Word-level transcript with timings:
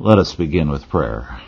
Let 0.00 0.18
us 0.18 0.32
begin 0.32 0.70
with 0.70 0.88
prayer. 0.88 1.40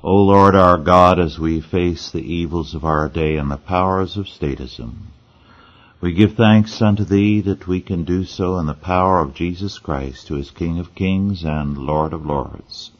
O 0.00 0.14
Lord 0.14 0.54
our 0.54 0.78
God, 0.78 1.18
as 1.18 1.40
we 1.40 1.60
face 1.60 2.12
the 2.12 2.22
evils 2.22 2.72
of 2.72 2.84
our 2.84 3.08
day 3.08 3.36
and 3.36 3.50
the 3.50 3.56
powers 3.56 4.16
of 4.16 4.26
statism, 4.26 4.92
we 6.00 6.12
give 6.12 6.34
thanks 6.34 6.80
unto 6.80 7.02
Thee 7.02 7.40
that 7.40 7.66
we 7.66 7.80
can 7.80 8.04
do 8.04 8.24
so 8.24 8.58
in 8.58 8.66
the 8.66 8.74
power 8.74 9.18
of 9.18 9.34
Jesus 9.34 9.80
Christ, 9.80 10.28
who 10.28 10.36
is 10.36 10.52
King 10.52 10.78
of 10.78 10.94
kings 10.94 11.42
and 11.42 11.76
Lord 11.76 12.12
of 12.12 12.24
lords. 12.24 12.92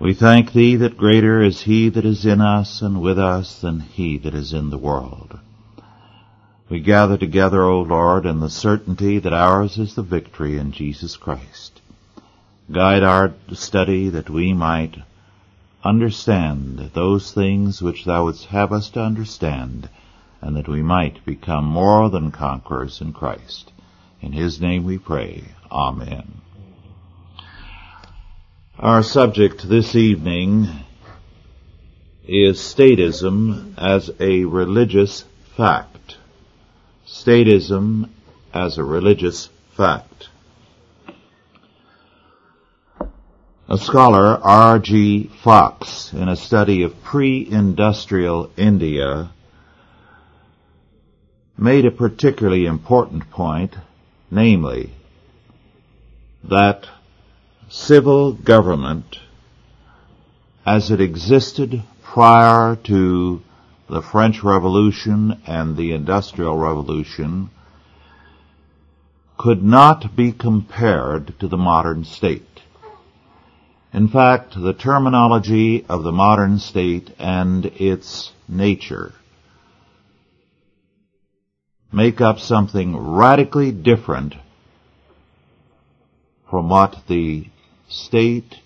We 0.00 0.14
thank 0.14 0.54
Thee 0.54 0.76
that 0.76 0.96
greater 0.96 1.42
is 1.42 1.60
He 1.60 1.90
that 1.90 2.06
is 2.06 2.24
in 2.24 2.40
us 2.40 2.80
and 2.80 3.02
with 3.02 3.18
us 3.18 3.60
than 3.60 3.80
He 3.80 4.16
that 4.16 4.34
is 4.34 4.54
in 4.54 4.70
the 4.70 4.78
world. 4.78 5.40
We 6.70 6.80
gather 6.80 7.16
together, 7.16 7.62
O 7.62 7.80
Lord, 7.80 8.26
in 8.26 8.40
the 8.40 8.50
certainty 8.50 9.18
that 9.20 9.32
ours 9.32 9.78
is 9.78 9.94
the 9.94 10.02
victory 10.02 10.58
in 10.58 10.72
Jesus 10.72 11.16
Christ. 11.16 11.80
Guide 12.70 13.02
our 13.02 13.32
study 13.54 14.10
that 14.10 14.28
we 14.28 14.52
might 14.52 14.98
understand 15.82 16.90
those 16.92 17.32
things 17.32 17.80
which 17.80 18.04
Thou 18.04 18.24
wouldst 18.24 18.46
have 18.46 18.70
us 18.70 18.90
to 18.90 19.00
understand, 19.00 19.88
and 20.42 20.54
that 20.56 20.68
we 20.68 20.82
might 20.82 21.24
become 21.24 21.64
more 21.64 22.10
than 22.10 22.30
conquerors 22.30 23.00
in 23.00 23.14
Christ. 23.14 23.72
In 24.20 24.32
His 24.32 24.60
name 24.60 24.84
we 24.84 24.98
pray. 24.98 25.44
Amen. 25.72 26.42
Our 28.78 29.02
subject 29.02 29.66
this 29.66 29.94
evening 29.94 30.68
is 32.26 32.58
statism 32.58 33.72
as 33.78 34.10
a 34.20 34.44
religious 34.44 35.24
fact 35.56 36.18
statism 37.08 38.10
as 38.52 38.78
a 38.78 38.84
religious 38.84 39.48
fact. 39.76 40.28
A 43.70 43.78
scholar, 43.78 44.38
R.G. 44.42 45.30
Fox, 45.42 46.12
in 46.12 46.28
a 46.28 46.36
study 46.36 46.82
of 46.82 47.02
pre-industrial 47.02 48.50
India, 48.56 49.30
made 51.56 51.84
a 51.84 51.90
particularly 51.90 52.66
important 52.66 53.30
point, 53.30 53.74
namely, 54.30 54.92
that 56.44 56.86
civil 57.68 58.32
government, 58.32 59.18
as 60.64 60.90
it 60.90 61.00
existed 61.00 61.82
prior 62.02 62.76
to 62.76 63.42
the 63.88 64.02
French 64.02 64.42
Revolution 64.42 65.40
and 65.46 65.76
the 65.76 65.92
Industrial 65.92 66.56
Revolution 66.56 67.50
could 69.38 69.62
not 69.62 70.14
be 70.14 70.32
compared 70.32 71.38
to 71.40 71.48
the 71.48 71.56
modern 71.56 72.04
state. 72.04 72.44
In 73.92 74.08
fact, 74.08 74.60
the 74.60 74.74
terminology 74.74 75.86
of 75.88 76.02
the 76.02 76.12
modern 76.12 76.58
state 76.58 77.10
and 77.18 77.64
its 77.64 78.32
nature 78.46 79.14
make 81.90 82.20
up 82.20 82.38
something 82.38 82.94
radically 82.96 83.72
different 83.72 84.34
from 86.50 86.68
what 86.68 86.96
the 87.08 87.46
state 87.88 88.56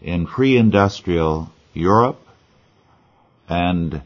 in 0.00 0.26
pre-industrial 0.26 1.52
Europe 1.74 2.20
and 3.48 4.00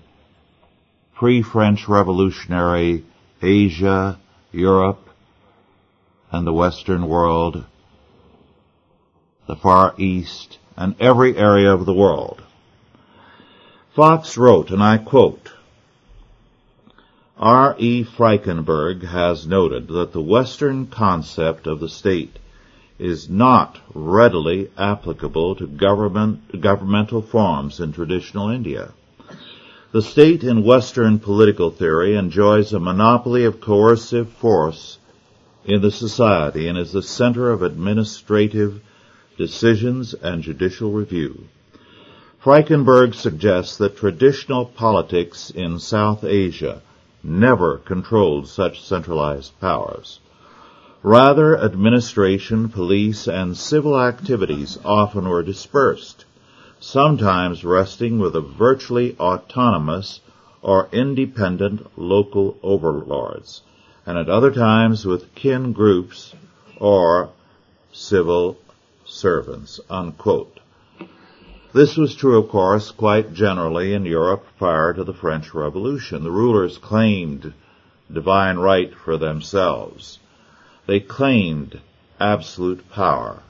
pre-French 1.17 1.89
revolutionary 1.89 3.03
Asia, 3.41 4.19
Europe, 4.53 5.09
and 6.31 6.47
the 6.47 6.53
Western 6.53 7.09
world, 7.09 7.65
the 9.47 9.57
Far 9.57 9.95
East, 9.97 10.59
and 10.77 10.95
every 11.01 11.37
area 11.37 11.73
of 11.73 11.87
the 11.87 11.95
world. 11.95 12.43
Fox 13.95 14.37
wrote, 14.37 14.71
and 14.71 14.83
I 14.83 14.99
quote, 14.99 15.51
R. 17.39 17.75
E. 17.79 18.05
Frykenberg 18.05 19.03
has 19.03 19.47
noted 19.47 19.89
that 19.89 20.13
the 20.13 20.23
Western 20.23 20.87
concept 20.87 21.67
of 21.67 21.81
the 21.81 21.89
state 21.89 22.39
is 22.99 23.29
not 23.29 23.79
readily 23.95 24.71
applicable 24.77 25.57
to 25.57 25.67
government, 25.67 26.61
governmental 26.61 27.23
forms 27.23 27.81
in 27.81 27.93
traditional 27.93 28.51
India. 28.51 28.93
The 29.97 30.03
state 30.03 30.45
in 30.45 30.63
Western 30.63 31.21
political 31.21 31.71
theory 31.71 32.17
enjoys 32.17 32.75
a 32.75 32.79
monopoly 32.79 33.47
of 33.47 33.63
coercive 33.63 34.29
force 34.29 34.99
in 35.65 35.81
the 35.81 35.91
society 35.91 36.69
and 36.69 36.77
is 36.77 36.93
the 36.93 37.01
center 37.01 37.51
of 37.51 37.63
administrative 37.63 38.83
decisions 39.39 40.13
and 40.13 40.43
judicial 40.43 40.93
review. 40.93 41.45
Frykenberg 42.45 43.15
suggests 43.15 43.79
that 43.79 43.97
traditional 43.97 44.67
politics 44.67 45.49
in 45.49 45.79
South 45.79 46.25
Asia 46.25 46.83
never 47.23 47.79
controlled 47.79 48.49
such 48.49 48.85
centralized 48.85 49.59
powers. 49.63 50.21
Rather, 51.03 51.57
administration, 51.57 52.69
police, 52.69 53.27
and 53.27 53.57
civil 53.57 53.99
activities 53.99 54.79
often 54.85 55.27
were 55.27 55.43
dispersed 55.43 56.26
sometimes 56.81 57.65
resting 57.65 58.19
with 58.19 58.37
a 58.37 58.41
virtually 58.41 59.17
autonomous 59.19 60.21
or 60.63 60.89
independent 60.93 61.87
local 61.99 62.57
overlords, 62.63 63.63
and 64.05 64.19
at 64.19 64.29
other 64.29 64.51
times 64.53 65.05
with 65.05 65.35
kin 65.35 65.73
groups 65.73 66.35
or 66.79 67.31
civil 67.93 68.57
servants. 69.05 69.81
Unquote. 69.89 70.61
This 71.73 71.97
was 71.97 72.15
true, 72.15 72.39
of 72.39 72.49
course, 72.49 72.91
quite 72.91 73.35
generally 73.35 73.93
in 73.93 74.07
Europe 74.07 74.47
prior 74.59 74.95
to 74.95 75.05
the 75.05 75.13
French 75.13 75.53
Revolution. 75.53 76.25
The 76.25 76.31
rulers 76.31 76.79
claimed 76.79 77.53
divine 78.13 78.57
right 78.57 78.95
for 78.95 79.19
themselves. 79.19 80.19
They 80.87 81.01
claimed 81.01 81.81
absolute 82.19 82.91
power. 82.91 83.43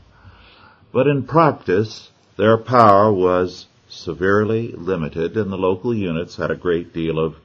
But 0.92 1.06
in 1.06 1.24
practice, 1.24 2.10
their 2.36 2.58
power 2.58 3.12
was 3.12 3.66
severely 3.88 4.72
limited 4.72 5.36
and 5.36 5.50
the 5.50 5.56
local 5.56 5.94
units 5.94 6.36
had 6.36 6.50
a 6.50 6.56
great 6.56 6.92
deal 6.92 7.18
of 7.18 7.36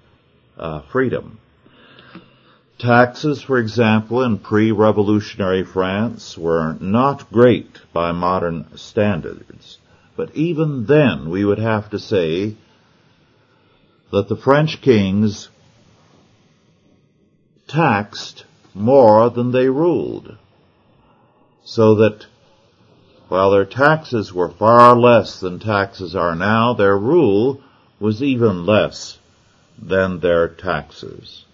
uh, 0.57 0.81
freedom. 0.91 1.39
Taxes, 2.77 3.43
for 3.43 3.59
example, 3.59 4.23
in 4.23 4.39
pre-revolutionary 4.39 5.63
France 5.63 6.37
were 6.37 6.75
not 6.79 7.31
great 7.31 7.79
by 7.93 8.11
modern 8.11 8.75
standards. 8.75 9.77
But 10.15 10.35
even 10.35 10.85
then, 10.87 11.29
we 11.29 11.45
would 11.45 11.59
have 11.59 11.91
to 11.91 11.99
say 11.99 12.55
that 14.11 14.27
the 14.27 14.35
French 14.35 14.81
kings 14.81 15.49
taxed 17.67 18.45
more 18.73 19.29
than 19.29 19.51
they 19.51 19.69
ruled. 19.69 20.37
So 21.63 21.95
that 21.95 22.25
while 23.31 23.51
their 23.51 23.63
taxes 23.63 24.33
were 24.33 24.49
far 24.49 24.93
less 24.93 25.39
than 25.39 25.57
taxes 25.57 26.13
are 26.17 26.35
now, 26.35 26.73
their 26.73 26.97
rule 26.97 27.61
was 27.97 28.21
even 28.21 28.65
less 28.65 29.17
than 29.81 30.19
their 30.19 30.49
taxes. 30.49 31.45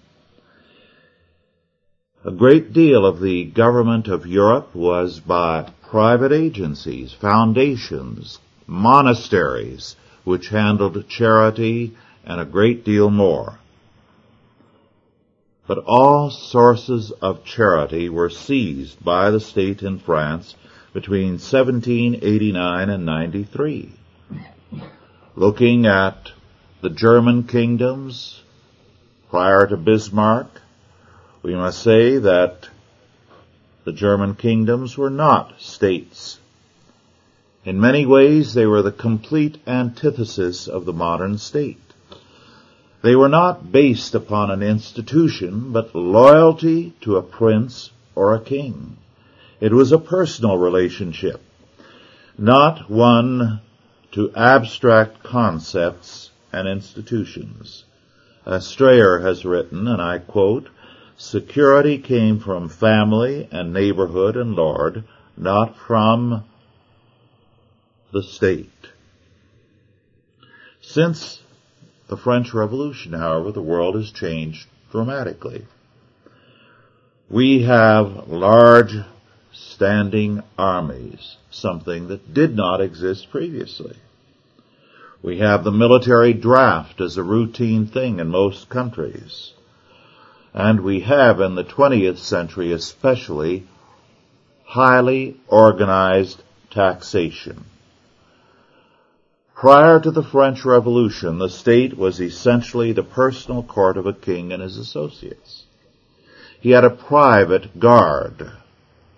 A 2.25 2.31
great 2.31 2.73
deal 2.73 3.05
of 3.05 3.19
the 3.19 3.43
government 3.43 4.07
of 4.07 4.25
Europe 4.25 4.73
was 4.73 5.19
by 5.19 5.71
private 5.87 6.31
agencies, 6.31 7.13
foundations, 7.13 8.39
monasteries, 8.65 9.95
which 10.23 10.49
handled 10.49 11.07
charity 11.07 11.95
and 12.25 12.41
a 12.41 12.45
great 12.45 12.83
deal 12.85 13.11
more. 13.11 13.59
But 15.67 15.83
all 15.85 16.31
sources 16.31 17.11
of 17.21 17.45
charity 17.45 18.09
were 18.09 18.31
seized 18.31 19.05
by 19.05 19.29
the 19.29 19.39
state 19.39 19.83
in 19.83 19.99
France 19.99 20.55
between 20.97 21.33
1789 21.33 22.89
and 22.89 23.05
93. 23.05 23.91
Looking 25.35 25.85
at 25.85 26.31
the 26.81 26.89
German 26.89 27.43
kingdoms 27.43 28.41
prior 29.29 29.67
to 29.67 29.77
Bismarck, 29.77 30.47
we 31.43 31.53
must 31.53 31.83
say 31.83 32.17
that 32.17 32.67
the 33.83 33.91
German 33.91 34.33
kingdoms 34.33 34.97
were 34.97 35.11
not 35.11 35.61
states. 35.61 36.39
In 37.63 37.79
many 37.79 38.07
ways, 38.07 38.55
they 38.55 38.65
were 38.65 38.81
the 38.81 38.91
complete 38.91 39.59
antithesis 39.67 40.67
of 40.67 40.85
the 40.85 40.93
modern 40.93 41.37
state. 41.37 41.93
They 43.03 43.15
were 43.15 43.29
not 43.29 43.71
based 43.71 44.15
upon 44.15 44.49
an 44.49 44.63
institution, 44.63 45.71
but 45.71 45.93
loyalty 45.93 46.95
to 47.01 47.17
a 47.17 47.21
prince 47.21 47.91
or 48.15 48.33
a 48.33 48.41
king. 48.41 48.97
It 49.59 49.73
was 49.73 49.91
a 49.91 49.97
personal 49.97 50.57
relationship, 50.57 51.41
not 52.37 52.91
one 52.91 53.61
to 54.11 54.31
abstract 54.35 55.23
concepts 55.23 56.29
and 56.53 56.67
institutions. 56.67 57.83
As 58.45 58.67
Strayer 58.67 59.19
has 59.19 59.45
written, 59.45 59.87
and 59.87 60.01
I 60.01 60.19
quote, 60.19 60.69
Security 61.17 61.97
came 61.97 62.39
from 62.39 62.69
family 62.69 63.47
and 63.51 63.73
neighborhood 63.73 64.37
and 64.37 64.53
lord, 64.53 65.03
not 65.35 65.75
from 65.75 66.43
the 68.13 68.21
state. 68.21 68.69
Since 70.81 71.41
the 72.07 72.17
French 72.17 72.53
Revolution, 72.53 73.13
however, 73.13 73.51
the 73.51 73.61
world 73.61 73.95
has 73.95 74.11
changed 74.11 74.67
dramatically. 74.91 75.65
We 77.29 77.63
have 77.63 78.29
large 78.29 78.95
standing 79.57 80.43
armies, 80.57 81.37
something 81.49 82.07
that 82.07 82.33
did 82.33 82.55
not 82.55 82.81
exist 82.81 83.29
previously. 83.31 83.95
We 85.21 85.39
have 85.39 85.63
the 85.63 85.71
military 85.71 86.33
draft 86.33 87.01
as 87.01 87.17
a 87.17 87.23
routine 87.23 87.87
thing 87.87 88.19
in 88.19 88.27
most 88.27 88.69
countries. 88.69 89.53
And 90.53 90.81
we 90.81 91.01
have 91.01 91.41
in 91.41 91.55
the 91.55 91.63
20th 91.63 92.17
century 92.17 92.71
especially 92.71 93.67
highly 94.63 95.37
organized 95.47 96.41
taxation. 96.69 97.65
Prior 99.55 99.99
to 99.99 100.11
the 100.11 100.23
French 100.23 100.63
Revolution, 100.65 101.39
the 101.39 101.49
state 101.49 101.97
was 101.97 102.21
essentially 102.21 102.91
the 102.91 103.03
personal 103.03 103.63
court 103.63 103.97
of 103.97 104.05
a 104.05 104.13
king 104.13 104.53
and 104.53 104.61
his 104.61 104.77
associates. 104.77 105.63
He 106.59 106.71
had 106.71 106.83
a 106.83 106.91
private 106.91 107.79
guard, 107.79 108.51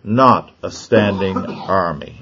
not 0.03 0.51
a 0.63 0.71
standing 0.71 1.37
army. 1.37 2.15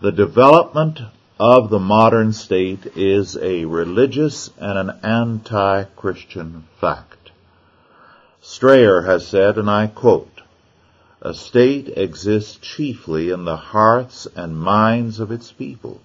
The 0.00 0.12
development 0.12 1.00
of 1.38 1.70
the 1.70 1.78
modern 1.78 2.32
state 2.32 2.86
is 2.96 3.36
a 3.36 3.64
religious 3.64 4.50
and 4.58 4.78
an 4.78 5.00
anti-Christian 5.02 6.64
fact. 6.80 7.30
Strayer 8.40 9.02
has 9.02 9.26
said, 9.26 9.58
and 9.58 9.70
I 9.70 9.86
quote, 9.86 10.40
a 11.22 11.34
state 11.34 11.88
exists 11.96 12.56
chiefly 12.56 13.30
in 13.30 13.44
the 13.44 13.56
hearts 13.56 14.26
and 14.34 14.58
minds 14.58 15.20
of 15.20 15.30
its 15.30 15.52
people 15.52 16.00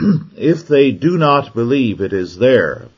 if 0.36 0.66
they 0.66 0.92
do 0.92 1.18
not 1.18 1.54
believe 1.54 2.00
it 2.00 2.12
is 2.12 2.38
there, 2.38 2.88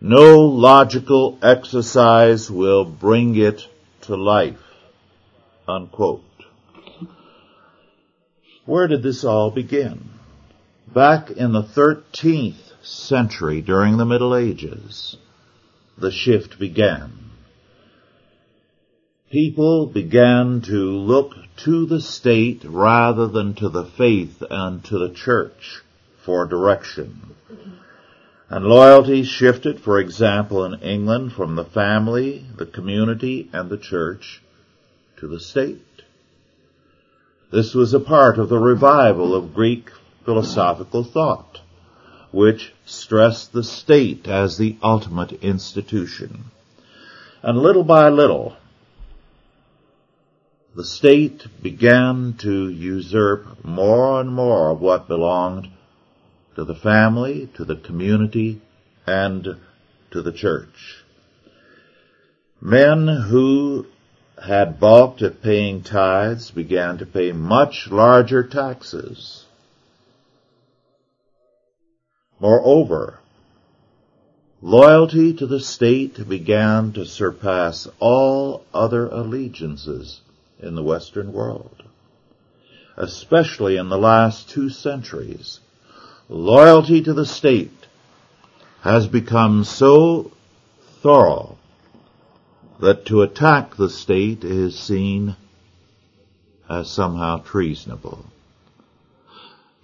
no 0.00 0.40
logical 0.40 1.38
exercise 1.40 2.50
will 2.50 2.84
bring 2.84 3.36
it 3.36 3.68
to 4.02 4.16
life. 4.16 4.58
Unquote. 5.66 6.22
Where 8.64 8.86
did 8.86 9.02
this 9.02 9.24
all 9.24 9.50
begin? 9.50 10.10
Back 10.92 11.30
in 11.30 11.52
the 11.52 11.62
13th 11.62 12.84
century 12.84 13.60
during 13.60 13.96
the 13.96 14.04
Middle 14.04 14.36
Ages, 14.36 15.16
the 15.98 16.10
shift 16.10 16.58
began. 16.58 17.10
People 19.30 19.86
began 19.86 20.60
to 20.62 20.90
look 20.90 21.34
to 21.64 21.86
the 21.86 22.00
state 22.00 22.62
rather 22.64 23.26
than 23.28 23.54
to 23.54 23.68
the 23.68 23.86
faith 23.86 24.42
and 24.50 24.84
to 24.84 24.98
the 24.98 25.14
church 25.14 25.80
for 26.24 26.46
direction. 26.46 27.34
And 28.52 28.66
loyalty 28.66 29.22
shifted, 29.22 29.80
for 29.80 29.98
example, 29.98 30.66
in 30.66 30.74
England 30.82 31.32
from 31.32 31.54
the 31.54 31.64
family, 31.64 32.44
the 32.58 32.66
community, 32.66 33.48
and 33.50 33.70
the 33.70 33.78
church 33.78 34.42
to 35.16 35.26
the 35.26 35.40
state. 35.40 36.02
This 37.50 37.72
was 37.72 37.94
a 37.94 37.98
part 37.98 38.36
of 38.36 38.50
the 38.50 38.58
revival 38.58 39.34
of 39.34 39.54
Greek 39.54 39.90
philosophical 40.26 41.02
thought, 41.02 41.62
which 42.30 42.74
stressed 42.84 43.54
the 43.54 43.64
state 43.64 44.28
as 44.28 44.58
the 44.58 44.76
ultimate 44.82 45.32
institution. 45.42 46.44
And 47.42 47.56
little 47.56 47.84
by 47.84 48.10
little, 48.10 48.54
the 50.76 50.84
state 50.84 51.46
began 51.62 52.34
to 52.40 52.68
usurp 52.68 53.64
more 53.64 54.20
and 54.20 54.30
more 54.30 54.68
of 54.68 54.82
what 54.82 55.08
belonged 55.08 55.70
to 56.56 56.64
the 56.64 56.74
family, 56.74 57.48
to 57.54 57.64
the 57.64 57.76
community, 57.76 58.60
and 59.06 59.56
to 60.10 60.22
the 60.22 60.32
church. 60.32 61.02
Men 62.60 63.08
who 63.08 63.86
had 64.42 64.80
balked 64.80 65.22
at 65.22 65.42
paying 65.42 65.82
tithes 65.82 66.50
began 66.50 66.98
to 66.98 67.06
pay 67.06 67.32
much 67.32 67.88
larger 67.90 68.42
taxes. 68.42 69.44
Moreover, 72.40 73.20
loyalty 74.60 75.32
to 75.34 75.46
the 75.46 75.60
state 75.60 76.28
began 76.28 76.92
to 76.92 77.04
surpass 77.04 77.88
all 78.00 78.64
other 78.74 79.06
allegiances 79.06 80.20
in 80.60 80.74
the 80.74 80.82
Western 80.82 81.32
world. 81.32 81.82
Especially 82.96 83.76
in 83.76 83.88
the 83.88 83.98
last 83.98 84.50
two 84.50 84.68
centuries, 84.68 85.60
loyalty 86.32 87.02
to 87.02 87.12
the 87.12 87.26
state 87.26 87.86
has 88.80 89.06
become 89.06 89.64
so 89.64 90.32
thorough 91.02 91.58
that 92.80 93.04
to 93.06 93.22
attack 93.22 93.76
the 93.76 93.90
state 93.90 94.42
is 94.42 94.78
seen 94.78 95.36
as 96.68 96.90
somehow 96.90 97.36
treasonable. 97.36 98.24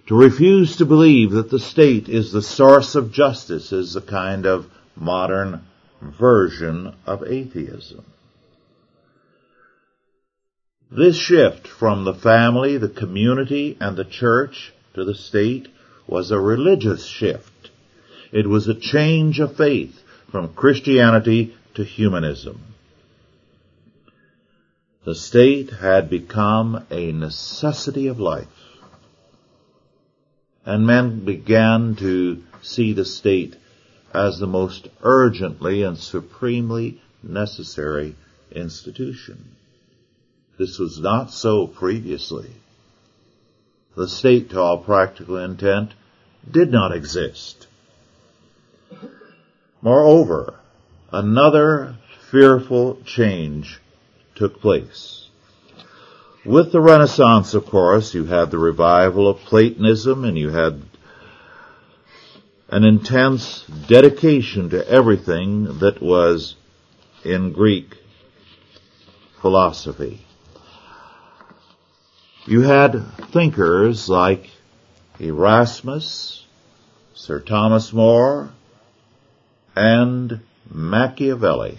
To 0.07 0.15
refuse 0.15 0.77
to 0.77 0.85
believe 0.85 1.31
that 1.31 1.51
the 1.51 1.59
state 1.59 2.09
is 2.09 2.31
the 2.31 2.41
source 2.41 2.95
of 2.95 3.11
justice 3.11 3.71
is 3.71 3.95
a 3.95 4.01
kind 4.01 4.47
of 4.47 4.69
modern 4.95 5.63
version 6.01 6.95
of 7.05 7.23
atheism. 7.27 8.03
This 10.91 11.15
shift 11.15 11.67
from 11.67 12.05
the 12.05 12.15
family, 12.15 12.77
the 12.77 12.89
community, 12.89 13.77
and 13.79 13.95
the 13.95 14.03
church 14.03 14.73
to 14.95 15.05
the 15.05 15.13
state 15.13 15.67
was 16.09 16.31
a 16.31 16.39
religious 16.39 17.05
shift. 17.05 17.69
It 18.31 18.47
was 18.47 18.67
a 18.67 18.73
change 18.73 19.39
of 19.39 19.55
faith 19.55 20.01
from 20.31 20.53
Christianity 20.53 21.55
to 21.75 21.83
humanism. 21.83 22.61
The 25.05 25.15
state 25.15 25.69
had 25.69 26.09
become 26.09 26.85
a 26.91 27.11
necessity 27.11 28.07
of 28.07 28.19
life. 28.19 28.47
And 30.65 30.85
men 30.85 31.25
began 31.25 31.95
to 31.97 32.43
see 32.61 32.93
the 32.93 33.05
state 33.05 33.55
as 34.13 34.39
the 34.39 34.47
most 34.47 34.87
urgently 35.01 35.83
and 35.83 35.97
supremely 35.97 37.01
necessary 37.23 38.15
institution. 38.51 39.55
This 40.57 40.77
was 40.77 40.99
not 40.99 41.31
so 41.31 41.67
previously. 41.67 42.51
The 43.95 44.07
state, 44.07 44.49
to 44.51 44.59
all 44.59 44.79
practical 44.79 45.37
intent, 45.37 45.93
did 46.49 46.71
not 46.71 46.95
exist. 46.95 47.67
Moreover, 49.81 50.59
another 51.11 51.95
fearful 52.31 53.01
change 53.05 53.79
took 54.35 54.61
place. 54.61 55.27
With 56.45 56.71
the 56.71 56.81
Renaissance, 56.81 57.53
of 57.53 57.65
course, 57.65 58.13
you 58.13 58.25
had 58.25 58.51
the 58.51 58.57
revival 58.57 59.27
of 59.27 59.39
Platonism 59.39 60.23
and 60.23 60.37
you 60.37 60.49
had 60.49 60.81
an 62.69 62.83
intense 62.83 63.65
dedication 63.87 64.69
to 64.69 64.87
everything 64.87 65.79
that 65.79 66.01
was 66.01 66.55
in 67.23 67.51
Greek 67.51 67.97
philosophy. 69.41 70.21
You 72.45 72.61
had 72.61 73.05
thinkers 73.31 74.07
like 74.07 74.49
Erasmus, 75.19 76.45
Sir 77.13 77.39
Thomas 77.39 77.91
More, 77.91 78.51
and 79.75 80.39
Machiavelli, 80.71 81.77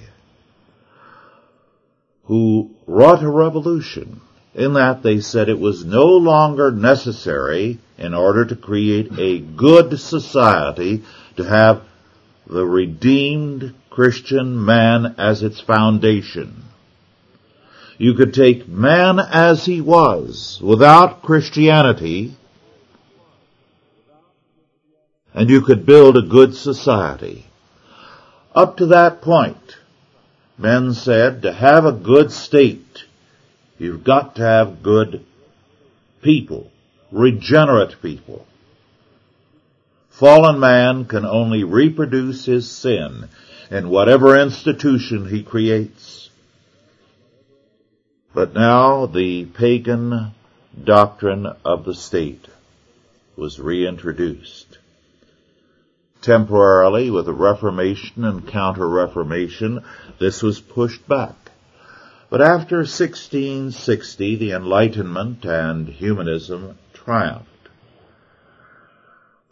who 2.25 2.71
wrought 2.87 3.23
a 3.23 3.29
revolution 3.29 4.21
in 4.55 4.75
that 4.75 5.03
they 5.03 5.21
said 5.21 5.49
it 5.49 5.59
was 5.59 5.85
no 5.85 6.07
longer 6.07 6.71
necessary 6.71 7.79
in 7.99 8.15
order 8.15 8.45
to 8.45 8.57
create 8.57 9.11
a 9.19 9.39
good 9.39 9.99
society 9.99 11.03
to 11.37 11.45
have 11.45 11.83
the 12.47 12.67
redeemed 12.67 13.75
Christian 13.91 14.65
man 14.65 15.15
as 15.19 15.43
its 15.43 15.61
foundation. 15.61 16.65
You 17.97 18.15
could 18.15 18.35
take 18.35 18.67
man 18.67 19.19
as 19.19 19.65
he 19.67 19.81
was 19.81 20.59
without 20.63 21.23
Christianity 21.23 22.35
and 25.35 25.49
you 25.49 25.61
could 25.61 25.87
build 25.87 26.17
a 26.17 26.23
good 26.23 26.55
society. 26.55 27.47
Up 28.55 28.77
to 28.79 28.87
that 28.87 29.23
point, 29.23 29.77
men 30.59 30.93
said 30.93 31.43
to 31.43 31.53
have 31.53 31.85
a 31.85 31.93
good 31.93 32.33
state, 32.33 33.05
you've 33.79 34.05
got 34.05 34.37
to 34.37 34.43
have 34.43 34.83
good 34.83 35.25
people, 36.23 36.71
regenerate 37.13 38.03
people. 38.03 38.47
Fallen 40.11 40.61
man 40.61 41.05
can 41.07 41.25
only 41.25 41.65
reproduce 41.65 42.45
his 42.45 42.71
sin 42.71 43.29
in 43.71 43.89
whatever 43.89 44.37
institution 44.39 45.29
he 45.29 45.43
creates. 45.43 46.29
But 48.35 48.53
now 48.53 49.07
the 49.07 49.47
pagan 49.47 50.33
doctrine 50.85 51.47
of 51.65 51.85
the 51.85 51.95
state 51.95 52.47
was 53.37 53.59
reintroduced. 53.59 54.80
Temporarily, 56.23 57.11
with 57.11 57.27
the 57.27 57.33
Reformation 57.33 58.25
and 58.25 58.47
Counter-Reformation, 58.47 59.83
this 60.19 60.43
was 60.43 60.61
pushed 60.61 61.09
back. 61.09 61.51
But 62.29 62.43
after 62.43 62.79
1660, 62.79 64.37
the 64.37 64.53
Enlightenment 64.53 65.45
and 65.45 65.89
humanism 65.89 66.79
triumphed. 66.93 67.47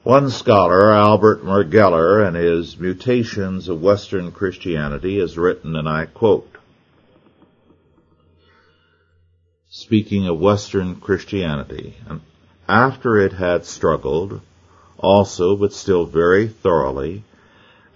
One 0.02 0.30
scholar, 0.30 0.92
Albert 0.92 1.44
Mirgeler, 1.44 2.26
in 2.28 2.34
his 2.34 2.78
Mutations 2.78 3.68
of 3.68 3.82
Western 3.82 4.30
Christianity, 4.30 5.18
has 5.20 5.37
written, 5.37 5.75
and 5.75 5.88
I 5.88 6.06
quote, 6.06 6.56
speaking 9.68 10.26
of 10.28 10.38
Western 10.38 10.96
Christianity, 10.96 11.96
after 12.68 13.16
it 13.16 13.32
had 13.32 13.64
struggled, 13.64 14.40
also, 14.98 15.56
but 15.56 15.72
still 15.72 16.04
very 16.04 16.48
thoroughly, 16.48 17.24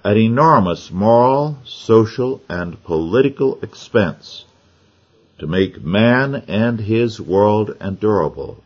at 0.05 0.17
enormous 0.17 0.91
moral, 0.91 1.59
social, 1.65 2.41
and 2.49 2.83
political 2.85 3.59
expense 3.63 4.45
to 5.39 5.47
make 5.47 5.85
man 5.85 6.35
and 6.49 6.81
his 6.81 7.21
world 7.21 7.77
endurable, 7.81 8.63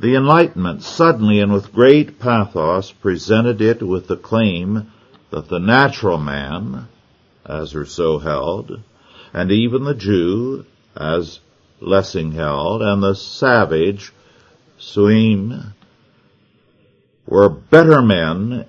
the 0.00 0.16
Enlightenment 0.16 0.82
suddenly 0.82 1.40
and 1.40 1.52
with 1.52 1.72
great 1.72 2.18
pathos 2.18 2.90
presented 2.90 3.60
it 3.60 3.82
with 3.82 4.08
the 4.08 4.16
claim 4.16 4.90
that 5.30 5.48
the 5.48 5.60
natural 5.60 6.18
man, 6.18 6.88
as 7.46 7.74
Rousseau 7.74 8.18
held, 8.18 8.80
and 9.32 9.50
even 9.50 9.84
the 9.84 9.94
Jew, 9.94 10.64
as 10.96 11.40
Lessing 11.80 12.32
held, 12.32 12.82
and 12.82 13.02
the 13.02 13.14
savage, 13.14 14.12
Suim, 14.78 15.72
were 17.34 17.48
better 17.48 18.00
men, 18.00 18.64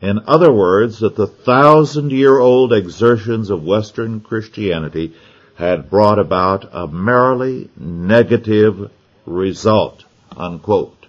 in 0.00 0.18
other 0.26 0.52
words, 0.52 0.98
that 0.98 1.14
the 1.14 1.28
thousand-year-old 1.28 2.72
exertions 2.72 3.50
of 3.50 3.62
Western 3.62 4.18
Christianity 4.18 5.14
had 5.54 5.88
brought 5.88 6.18
about 6.18 6.68
a 6.72 6.88
merely 6.88 7.70
negative 7.76 8.90
result. 9.24 10.04
Unquote. 10.36 11.06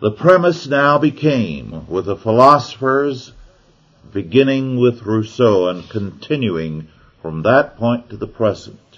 The 0.00 0.10
premise 0.10 0.66
now 0.66 0.98
became, 0.98 1.86
with 1.86 2.06
the 2.06 2.16
philosophers 2.16 3.32
beginning 4.12 4.80
with 4.80 5.02
Rousseau 5.02 5.68
and 5.68 5.88
continuing 5.88 6.88
from 7.22 7.42
that 7.42 7.76
point 7.76 8.10
to 8.10 8.16
the 8.16 8.26
present, 8.26 8.93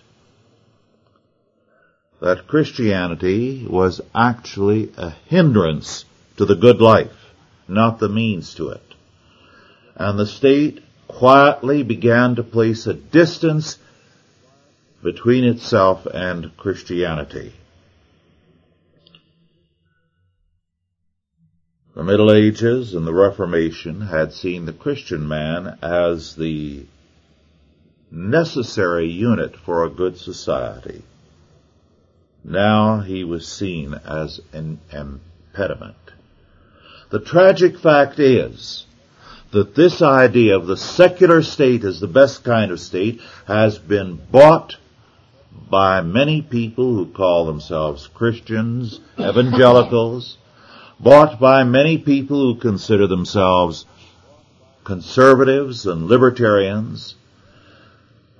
that 2.20 2.46
Christianity 2.46 3.66
was 3.68 4.00
actually 4.14 4.92
a 4.96 5.10
hindrance 5.10 6.04
to 6.36 6.44
the 6.44 6.54
good 6.54 6.80
life, 6.80 7.32
not 7.68 7.98
the 7.98 8.08
means 8.08 8.54
to 8.54 8.70
it. 8.70 8.82
And 9.94 10.18
the 10.18 10.26
state 10.26 10.82
quietly 11.08 11.82
began 11.82 12.36
to 12.36 12.42
place 12.42 12.86
a 12.86 12.94
distance 12.94 13.78
between 15.02 15.44
itself 15.44 16.06
and 16.06 16.56
Christianity. 16.56 17.52
The 21.94 22.04
Middle 22.04 22.30
Ages 22.30 22.92
and 22.92 23.06
the 23.06 23.14
Reformation 23.14 24.02
had 24.02 24.34
seen 24.34 24.66
the 24.66 24.72
Christian 24.72 25.26
man 25.26 25.78
as 25.80 26.36
the 26.36 26.84
necessary 28.10 29.10
unit 29.10 29.56
for 29.56 29.84
a 29.84 29.90
good 29.90 30.18
society. 30.18 31.02
Now 32.48 33.00
he 33.00 33.24
was 33.24 33.48
seen 33.48 33.94
as 33.94 34.40
an 34.52 34.78
impediment. 34.92 35.96
The 37.10 37.18
tragic 37.18 37.76
fact 37.76 38.20
is 38.20 38.86
that 39.50 39.74
this 39.74 40.00
idea 40.00 40.56
of 40.56 40.68
the 40.68 40.76
secular 40.76 41.42
state 41.42 41.82
as 41.82 41.98
the 41.98 42.06
best 42.06 42.44
kind 42.44 42.70
of 42.70 42.78
state 42.78 43.20
has 43.48 43.78
been 43.78 44.20
bought 44.30 44.76
by 45.68 46.02
many 46.02 46.40
people 46.40 46.94
who 46.94 47.06
call 47.06 47.46
themselves 47.46 48.06
Christians, 48.06 49.00
evangelicals, 49.18 50.38
bought 51.00 51.40
by 51.40 51.64
many 51.64 51.98
people 51.98 52.38
who 52.38 52.60
consider 52.60 53.08
themselves 53.08 53.86
conservatives 54.84 55.84
and 55.84 56.06
libertarians. 56.06 57.16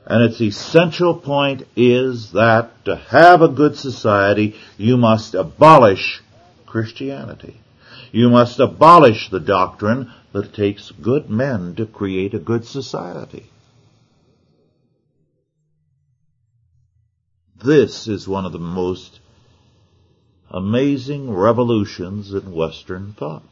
And 0.07 0.23
its 0.23 0.41
essential 0.41 1.15
point 1.15 1.67
is 1.75 2.33
that 2.33 2.85
to 2.85 2.95
have 2.95 3.43
a 3.43 3.49
good 3.49 3.77
society, 3.77 4.55
you 4.79 4.97
must 4.97 5.35
abolish 5.35 6.23
Christianity. 6.65 7.61
You 8.13 8.31
must 8.31 8.61
abolish 8.61 9.31
the 9.31 9.41
doctrine 9.41 10.13
that 10.33 10.47
it 10.47 10.55
takes 10.55 10.93
good 10.93 11.29
men 11.29 11.75
to 11.75 11.87
create 11.87 12.35
a 12.35 12.39
good 12.39 12.65
society. 12.65 13.47
This 17.65 18.07
is 18.07 18.29
one 18.29 18.45
of 18.45 18.53
the 18.53 18.59
most 18.59 19.19
amazing 20.51 21.33
revolutions 21.33 22.33
in 22.33 22.53
Western 22.53 23.15
thought. 23.15 23.43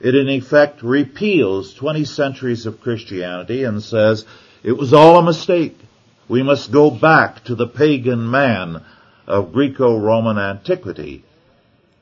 It 0.00 0.14
in 0.14 0.28
effect 0.28 0.82
repeals 0.82 1.74
20 1.74 2.04
centuries 2.04 2.64
of 2.64 2.80
Christianity 2.80 3.64
and 3.64 3.82
says 3.82 4.24
it 4.64 4.72
was 4.72 4.94
all 4.94 5.18
a 5.18 5.22
mistake. 5.22 5.78
We 6.26 6.42
must 6.42 6.72
go 6.72 6.90
back 6.90 7.44
to 7.44 7.54
the 7.54 7.66
pagan 7.66 8.30
man 8.30 8.82
of 9.26 9.52
Greco-Roman 9.52 10.38
antiquity. 10.38 11.22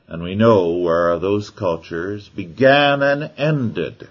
And 0.07 0.23
we 0.23 0.35
know 0.35 0.77
where 0.77 1.19
those 1.19 1.49
cultures 1.49 2.29
began 2.29 3.03
and 3.03 3.31
ended. 3.37 4.07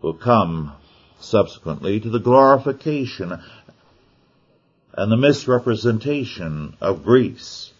We'll 0.00 0.14
come 0.14 0.72
subsequently 1.20 2.00
to 2.00 2.08
the 2.08 2.20
glorification 2.20 3.42
and 4.94 5.12
the 5.12 5.16
misrepresentation 5.16 6.76
of 6.80 7.04
Greece 7.04 7.70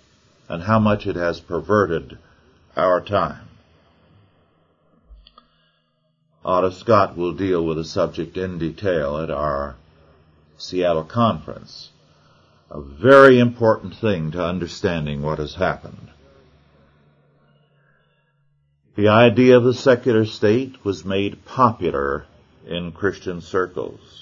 and 0.48 0.62
how 0.62 0.78
much 0.78 1.06
it 1.06 1.16
has 1.16 1.40
perverted 1.40 2.18
our 2.76 3.00
time. 3.00 3.47
Otto 6.44 6.70
Scott 6.70 7.16
will 7.16 7.32
deal 7.32 7.64
with 7.64 7.76
the 7.76 7.84
subject 7.84 8.36
in 8.36 8.58
detail 8.58 9.18
at 9.18 9.30
our 9.30 9.76
Seattle 10.56 11.04
conference. 11.04 11.90
A 12.70 12.80
very 12.80 13.38
important 13.38 13.96
thing 13.96 14.30
to 14.32 14.44
understanding 14.44 15.22
what 15.22 15.38
has 15.38 15.54
happened. 15.54 16.10
The 18.96 19.08
idea 19.08 19.56
of 19.56 19.64
the 19.64 19.74
secular 19.74 20.26
state 20.26 20.84
was 20.84 21.04
made 21.04 21.44
popular 21.44 22.26
in 22.66 22.92
Christian 22.92 23.40
circles 23.40 24.18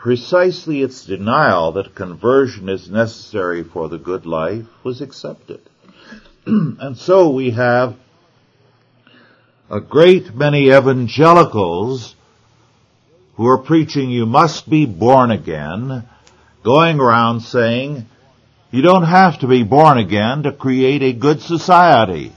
precisely 0.00 0.80
its 0.80 1.04
denial 1.04 1.72
that 1.72 1.94
conversion 1.94 2.70
is 2.70 2.90
necessary 2.90 3.62
for 3.62 3.90
the 3.90 3.98
good 3.98 4.24
life 4.24 4.64
was 4.82 5.02
accepted. 5.02 5.60
and 6.46 6.96
so 6.96 7.28
we 7.28 7.50
have 7.50 7.94
a 9.70 9.80
great 9.80 10.34
many 10.34 10.70
evangelicals 10.70 12.14
who 13.36 13.46
are 13.46 13.58
preaching 13.58 14.10
you 14.10 14.26
must 14.26 14.68
be 14.68 14.84
born 14.84 15.30
again, 15.30 16.08
going 16.62 17.00
around 17.00 17.40
saying 17.40 18.06
you 18.70 18.82
don't 18.82 19.04
have 19.04 19.38
to 19.38 19.46
be 19.46 19.62
born 19.62 19.98
again 19.98 20.42
to 20.42 20.52
create 20.52 21.02
a 21.02 21.12
good 21.12 21.40
society. 21.40 22.32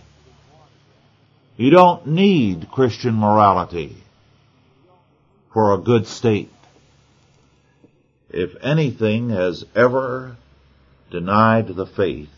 You 1.57 1.69
don't 1.69 2.07
need 2.07 2.69
Christian 2.71 3.15
morality 3.15 3.97
for 5.51 5.73
a 5.73 5.77
good 5.77 6.07
state 6.07 6.49
if 8.33 8.55
anything 8.61 9.29
has 9.29 9.63
ever 9.75 10.35
denied 11.11 11.67
the 11.67 11.85
faith, 11.85 12.29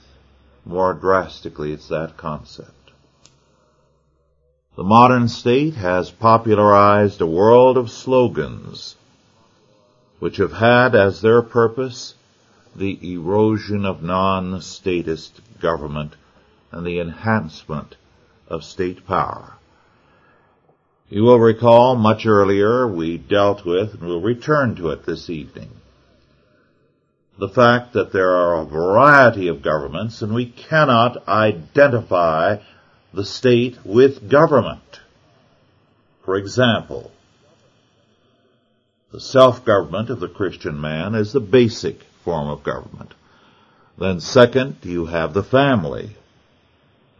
more 0.66 0.94
drastically 0.94 1.72
it's 1.72 1.88
that 1.88 2.18
concept. 2.18 2.75
The 4.76 4.84
modern 4.84 5.30
state 5.30 5.76
has 5.76 6.12
popularized 6.12 7.22
a 7.22 7.26
world 7.26 7.78
of 7.78 7.90
slogans 7.90 8.98
which 10.20 10.36
have 10.38 10.52
had 10.52 10.96
as 10.96 11.22
their 11.22 11.42
purpose 11.42 12.16
the 12.76 13.14
erosion 13.14 13.86
of 13.86 14.04
non-statist 14.04 15.40
government 15.62 16.16
and 16.72 16.86
the 16.86 17.00
enhancement 17.00 17.96
of 18.50 18.66
state 18.66 19.08
power. 19.08 19.54
You 21.10 21.24
will 21.24 21.40
recall 21.40 21.96
much 21.96 22.26
earlier 22.26 22.86
we 22.86 23.18
dealt 23.18 23.64
with, 23.64 23.94
and 23.94 24.04
we'll 24.04 24.22
return 24.22 24.76
to 24.76 24.90
it 24.90 25.06
this 25.06 25.30
evening, 25.30 25.70
the 27.40 27.48
fact 27.48 27.94
that 27.94 28.12
there 28.12 28.32
are 28.32 28.60
a 28.60 28.66
variety 28.66 29.48
of 29.48 29.62
governments 29.62 30.22
and 30.22 30.34
we 30.34 30.48
cannot 30.48 31.26
identify 31.30 32.58
the 33.16 33.26
state 33.26 33.78
with 33.86 34.30
government. 34.30 35.00
For 36.24 36.36
example, 36.36 37.12
the 39.12 39.22
self-government 39.22 40.10
of 40.10 40.20
the 40.20 40.28
Christian 40.28 40.82
man 40.82 41.16
is 41.16 41.32
the 41.32 41.40
basic 41.40 42.02
form 42.26 42.50
of 42.50 42.64
government. 42.64 43.14
Then 43.98 44.20
second, 44.20 44.78
you 44.84 45.06
have 45.06 45.34
the 45.34 45.44
family, 45.44 46.18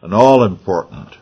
an 0.02 0.12
all-important 0.12 1.16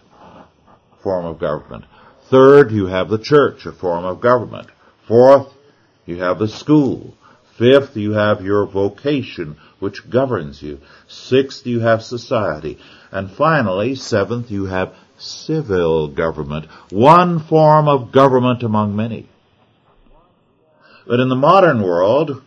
form 1.03 1.25
of 1.25 1.37
government. 1.37 1.85
Third, 2.31 2.71
you 2.71 2.87
have 2.87 3.09
the 3.09 3.19
church, 3.19 3.67
a 3.67 3.71
form 3.71 4.05
of 4.05 4.21
government. 4.21 4.69
Fourth, 5.07 5.53
you 6.07 6.17
have 6.17 6.39
the 6.39 6.47
school. 6.47 7.13
Fifth, 7.57 7.95
you 7.95 8.13
have 8.13 8.43
your 8.43 8.65
vocation, 8.65 9.57
which 9.79 10.09
governs 10.09 10.61
you. 10.61 10.79
Sixth, 11.07 11.67
you 11.67 11.81
have 11.81 12.03
society. 12.03 12.79
And 13.11 13.29
finally, 13.29 13.93
seventh, 13.95 14.49
you 14.49 14.65
have 14.65 14.95
civil 15.17 16.07
government, 16.07 16.65
one 16.89 17.39
form 17.39 17.87
of 17.87 18.11
government 18.11 18.63
among 18.63 18.95
many. 18.95 19.29
But 21.05 21.19
in 21.19 21.29
the 21.29 21.35
modern 21.35 21.81
world, 21.83 22.41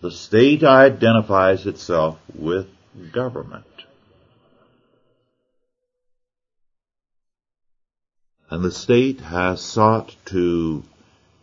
the 0.00 0.10
state 0.12 0.62
identifies 0.62 1.66
itself 1.66 2.18
with 2.34 2.68
government. 3.12 3.64
And 8.50 8.64
the 8.64 8.70
state 8.70 9.20
has 9.20 9.60
sought 9.60 10.14
to 10.26 10.84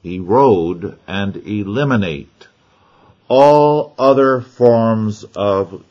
erode 0.03 0.97
and 1.07 1.35
eliminate 1.35 2.47
all 3.27 3.95
other 3.97 4.41
forms 4.41 5.23
of 5.35 5.83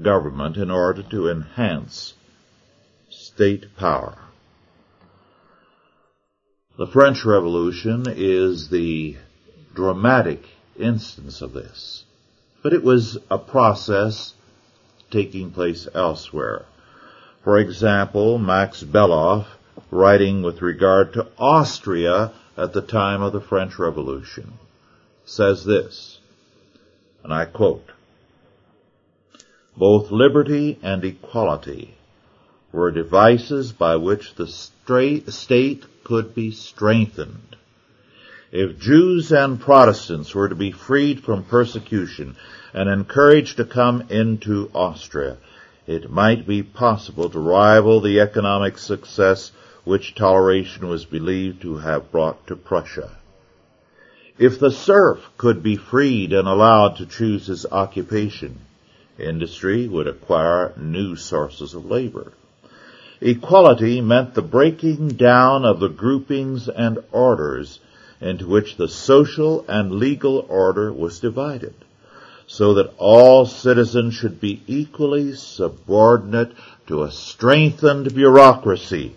government 0.00 0.56
in 0.56 0.70
order 0.70 1.02
to 1.02 1.28
enhance 1.28 2.14
state 3.08 3.76
power. 3.76 4.18
The 6.76 6.86
French 6.86 7.24
Revolution 7.24 8.06
is 8.08 8.68
the 8.68 9.16
dramatic 9.74 10.44
instance 10.78 11.40
of 11.40 11.52
this. 11.52 12.04
But 12.62 12.72
it 12.72 12.82
was 12.82 13.18
a 13.30 13.38
process 13.38 14.34
taking 15.10 15.50
place 15.50 15.86
elsewhere. 15.94 16.64
For 17.42 17.58
example, 17.58 18.38
Max 18.38 18.82
Beloff, 18.82 19.46
writing 19.90 20.42
with 20.42 20.62
regard 20.62 21.12
to 21.12 21.28
Austria 21.38 22.32
at 22.56 22.72
the 22.72 22.82
time 22.82 23.22
of 23.22 23.32
the 23.32 23.40
French 23.40 23.78
Revolution, 23.78 24.54
says 25.24 25.64
this, 25.64 26.13
and 27.24 27.34
I 27.34 27.46
quote, 27.46 27.90
both 29.76 30.12
liberty 30.12 30.78
and 30.82 31.04
equality 31.04 31.96
were 32.70 32.92
devices 32.92 33.72
by 33.72 33.96
which 33.96 34.36
the 34.36 34.46
state 34.46 35.84
could 36.04 36.34
be 36.34 36.52
strengthened 36.52 37.56
if 38.54 38.78
Jews 38.78 39.32
and 39.32 39.60
Protestants 39.60 40.32
were 40.32 40.48
to 40.48 40.54
be 40.54 40.70
freed 40.70 41.24
from 41.24 41.42
persecution 41.42 42.36
and 42.72 42.88
encouraged 42.88 43.56
to 43.56 43.64
come 43.64 44.04
into 44.10 44.70
Austria, 44.72 45.38
it 45.88 46.08
might 46.08 46.46
be 46.46 46.62
possible 46.62 47.28
to 47.28 47.38
rival 47.40 48.00
the 48.00 48.20
economic 48.20 48.78
success 48.78 49.50
which 49.82 50.14
toleration 50.14 50.86
was 50.88 51.04
believed 51.04 51.62
to 51.62 51.78
have 51.78 52.12
brought 52.12 52.46
to 52.46 52.54
Prussia. 52.54 53.10
If 54.38 54.58
the 54.58 54.72
serf 54.72 55.30
could 55.38 55.62
be 55.62 55.76
freed 55.76 56.32
and 56.32 56.48
allowed 56.48 56.96
to 56.96 57.06
choose 57.06 57.46
his 57.46 57.66
occupation, 57.70 58.58
industry 59.16 59.86
would 59.86 60.08
acquire 60.08 60.72
new 60.76 61.14
sources 61.14 61.72
of 61.72 61.88
labor. 61.88 62.32
Equality 63.20 64.00
meant 64.00 64.34
the 64.34 64.42
breaking 64.42 65.10
down 65.10 65.64
of 65.64 65.78
the 65.78 65.88
groupings 65.88 66.68
and 66.68 66.98
orders 67.12 67.78
into 68.20 68.48
which 68.48 68.76
the 68.76 68.88
social 68.88 69.64
and 69.68 69.92
legal 69.92 70.44
order 70.48 70.92
was 70.92 71.20
divided, 71.20 71.74
so 72.48 72.74
that 72.74 72.92
all 72.98 73.46
citizens 73.46 74.14
should 74.14 74.40
be 74.40 74.60
equally 74.66 75.32
subordinate 75.34 76.50
to 76.88 77.04
a 77.04 77.12
strengthened 77.12 78.12
bureaucracy 78.12 79.14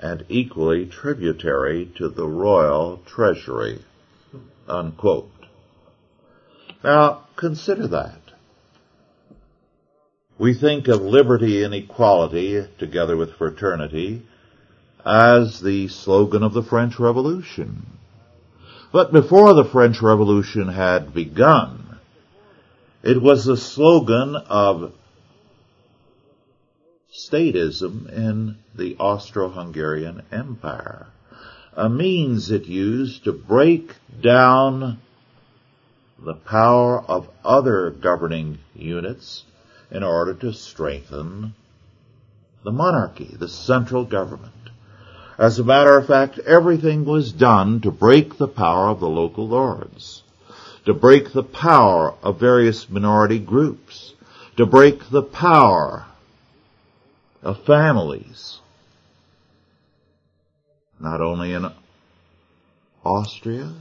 and 0.00 0.24
equally 0.28 0.84
tributary 0.84 1.86
to 1.94 2.08
the 2.08 2.26
royal 2.26 3.00
treasury. 3.06 3.78
Unquote. 4.68 5.30
Now, 6.82 7.26
consider 7.36 7.86
that. 7.88 8.18
We 10.38 10.54
think 10.54 10.88
of 10.88 11.02
liberty 11.02 11.62
and 11.62 11.74
equality, 11.74 12.66
together 12.78 13.16
with 13.16 13.34
fraternity, 13.34 14.22
as 15.04 15.60
the 15.60 15.88
slogan 15.88 16.42
of 16.42 16.52
the 16.52 16.62
French 16.62 16.98
Revolution. 16.98 17.86
But 18.92 19.12
before 19.12 19.54
the 19.54 19.64
French 19.64 20.02
Revolution 20.02 20.68
had 20.68 21.14
begun, 21.14 21.98
it 23.02 23.20
was 23.20 23.44
the 23.44 23.56
slogan 23.56 24.36
of 24.36 24.92
statism 27.12 28.10
in 28.10 28.58
the 28.74 28.96
Austro-Hungarian 28.98 30.22
Empire, 30.32 31.06
a 31.74 31.88
means 31.88 32.50
it 32.50 32.66
used 32.66 33.24
to 33.24 33.32
break 33.32 33.94
down 34.20 34.98
the 36.18 36.34
power 36.34 37.00
of 37.00 37.28
other 37.44 37.90
governing 37.90 38.58
units 38.74 39.44
in 39.90 40.02
order 40.02 40.34
to 40.34 40.52
strengthen 40.52 41.54
the 42.62 42.70
monarchy, 42.70 43.34
the 43.38 43.48
central 43.48 44.04
government. 44.04 44.52
As 45.38 45.58
a 45.58 45.64
matter 45.64 45.96
of 45.96 46.06
fact, 46.06 46.38
everything 46.40 47.04
was 47.04 47.32
done 47.32 47.80
to 47.80 47.90
break 47.90 48.36
the 48.36 48.48
power 48.48 48.88
of 48.88 49.00
the 49.00 49.08
local 49.08 49.48
lords, 49.48 50.22
to 50.84 50.94
break 50.94 51.32
the 51.32 51.42
power 51.42 52.14
of 52.22 52.38
various 52.38 52.88
minority 52.88 53.38
groups, 53.38 54.14
to 54.56 54.66
break 54.66 55.08
the 55.10 55.22
power 55.22 56.04
of 57.42 57.64
families. 57.64 58.60
Not 61.02 61.20
only 61.20 61.52
in 61.52 61.70
Austria 63.04 63.72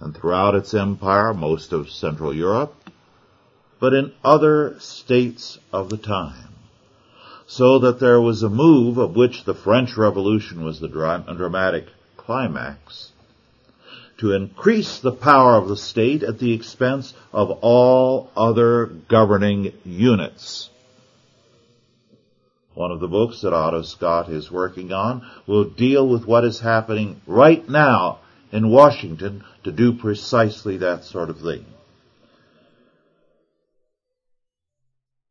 and 0.00 0.16
throughout 0.16 0.54
its 0.54 0.74
empire, 0.74 1.34
most 1.34 1.72
of 1.72 1.90
Central 1.90 2.34
Europe, 2.34 2.74
but 3.78 3.92
in 3.92 4.12
other 4.24 4.80
states 4.80 5.58
of 5.72 5.90
the 5.90 5.98
time 5.98 6.48
so 7.46 7.78
that 7.78 7.98
there 7.98 8.20
was 8.20 8.42
a 8.42 8.48
move 8.48 8.98
of 8.98 9.16
which 9.16 9.44
the 9.44 9.54
French 9.54 9.96
Revolution 9.96 10.64
was 10.64 10.80
the 10.80 10.88
dramatic 10.88 11.86
climax 12.16 13.10
to 14.18 14.32
increase 14.32 14.98
the 14.98 15.12
power 15.12 15.56
of 15.56 15.68
the 15.68 15.76
state 15.76 16.22
at 16.22 16.38
the 16.38 16.52
expense 16.52 17.14
of 17.32 17.50
all 17.62 18.30
other 18.36 18.86
governing 18.86 19.72
units. 19.84 20.68
One 22.78 22.92
of 22.92 23.00
the 23.00 23.08
books 23.08 23.40
that 23.40 23.52
Otto 23.52 23.82
Scott 23.82 24.28
is 24.28 24.52
working 24.52 24.92
on 24.92 25.28
will 25.48 25.64
deal 25.64 26.06
with 26.06 26.28
what 26.28 26.44
is 26.44 26.60
happening 26.60 27.20
right 27.26 27.68
now 27.68 28.20
in 28.52 28.70
Washington 28.70 29.42
to 29.64 29.72
do 29.72 29.94
precisely 29.94 30.76
that 30.76 31.02
sort 31.02 31.28
of 31.28 31.40
thing. 31.40 31.66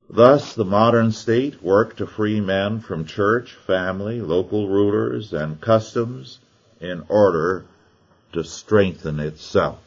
Thus, 0.10 0.56
the 0.56 0.66
modern 0.66 1.14
state 1.14 1.64
worked 1.64 2.00
to 2.00 2.06
free 2.06 2.42
men 2.42 2.82
from 2.82 3.06
church, 3.06 3.54
family, 3.54 4.20
local 4.20 4.68
rulers, 4.68 5.32
and 5.32 5.62
customs 5.62 6.40
in 6.82 7.06
order 7.08 7.64
to 8.34 8.44
strengthen 8.44 9.22
itself. 9.22 9.80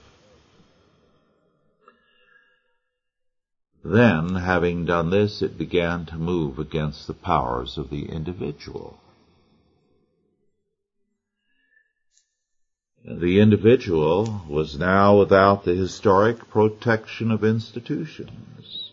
Then, 3.84 4.34
having 4.34 4.84
done 4.84 5.10
this, 5.10 5.40
it 5.40 5.56
began 5.56 6.04
to 6.06 6.16
move 6.16 6.58
against 6.58 7.06
the 7.06 7.14
powers 7.14 7.78
of 7.78 7.88
the 7.88 8.10
individual. 8.10 9.00
The 13.04 13.40
individual 13.40 14.42
was 14.46 14.78
now 14.78 15.18
without 15.18 15.64
the 15.64 15.74
historic 15.74 16.50
protection 16.50 17.30
of 17.30 17.42
institutions. 17.42 18.92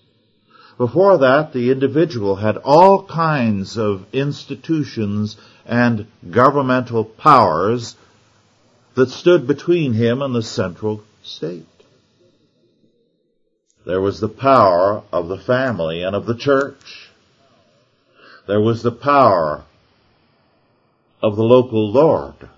Before 0.78 1.18
that, 1.18 1.52
the 1.52 1.72
individual 1.72 2.38
had 2.38 2.56
all 2.58 3.04
kinds 3.04 3.78
of 3.78 4.06
institutions 4.14 5.36
and 5.66 6.08
governmental 6.30 7.04
powers 7.04 7.98
that 8.94 9.10
stood 9.10 9.46
between 9.46 9.94
him 9.94 10.22
and 10.22 10.34
the 10.34 10.44
central 10.44 11.04
state. 11.24 11.77
There 13.88 14.02
was 14.02 14.20
the 14.20 14.28
power 14.28 15.02
of 15.14 15.30
the 15.30 15.38
family 15.38 16.04
and 16.04 16.14
of 16.14 16.26
the 16.26 16.36
church. 16.36 17.10
There 18.46 18.60
was 18.60 18.84
the 18.84 18.92
power 18.92 19.64
of 21.24 21.38
the 21.38 21.44
local 21.44 21.90
lord 21.90 22.50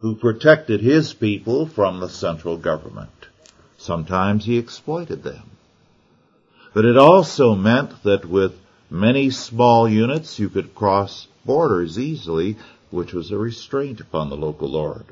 who 0.00 0.14
protected 0.14 0.82
his 0.82 1.14
people 1.14 1.64
from 1.64 2.00
the 2.00 2.10
central 2.10 2.58
government. 2.58 3.28
Sometimes 3.78 4.44
he 4.44 4.58
exploited 4.58 5.22
them. 5.22 5.52
But 6.74 6.84
it 6.84 6.98
also 6.98 7.54
meant 7.54 8.02
that 8.02 8.26
with 8.26 8.60
many 8.90 9.30
small 9.30 9.88
units, 9.88 10.38
you 10.38 10.50
could 10.50 10.74
cross 10.74 11.28
borders 11.46 11.98
easily, 11.98 12.56
which 12.90 13.14
was 13.14 13.30
a 13.30 13.38
restraint 13.38 14.00
upon 14.00 14.28
the 14.28 14.36
local 14.36 14.68
lord. 14.68 15.06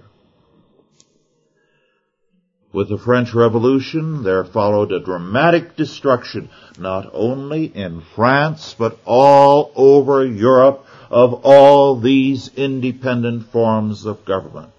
With 2.75 2.89
the 2.89 2.99
French 2.99 3.33
Revolution, 3.33 4.25
there 4.25 4.43
followed 4.43 4.91
a 4.91 4.99
dramatic 4.99 5.77
destruction, 5.77 6.49
not 6.77 7.09
only 7.13 7.67
in 7.67 8.01
France, 8.01 8.75
but 8.77 8.99
all 9.05 9.71
over 9.77 10.27
Europe, 10.27 10.85
of 11.09 11.35
all 11.45 11.95
these 11.95 12.51
independent 12.57 13.53
forms 13.53 14.07
of 14.07 14.25
government. 14.25 14.73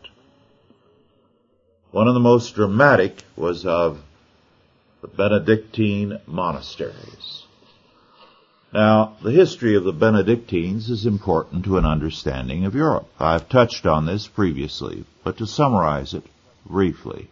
One 1.92 2.10
of 2.10 2.14
the 2.16 2.20
most 2.20 2.54
dramatic 2.54 3.24
was 3.38 3.66
of 3.66 4.02
the 5.02 5.08
Benedictine 5.08 6.20
monasteries. 6.28 7.44
Now, 8.74 9.16
the 9.24 9.32
history 9.32 9.78
of 9.78 9.86
the 9.86 9.94
Benedictines 9.94 10.90
is 10.90 11.06
important 11.06 11.64
to 11.64 11.78
an 11.78 11.86
understanding 11.86 12.66
of 12.66 12.76
Europe. 12.76 13.08
I've 13.18 13.48
touched 13.48 13.86
on 13.86 14.06
this 14.06 14.28
previously, 14.28 15.06
but 15.24 15.38
to 15.38 15.48
summarize 15.48 16.14
it 16.14 16.26
briefly. 16.66 17.30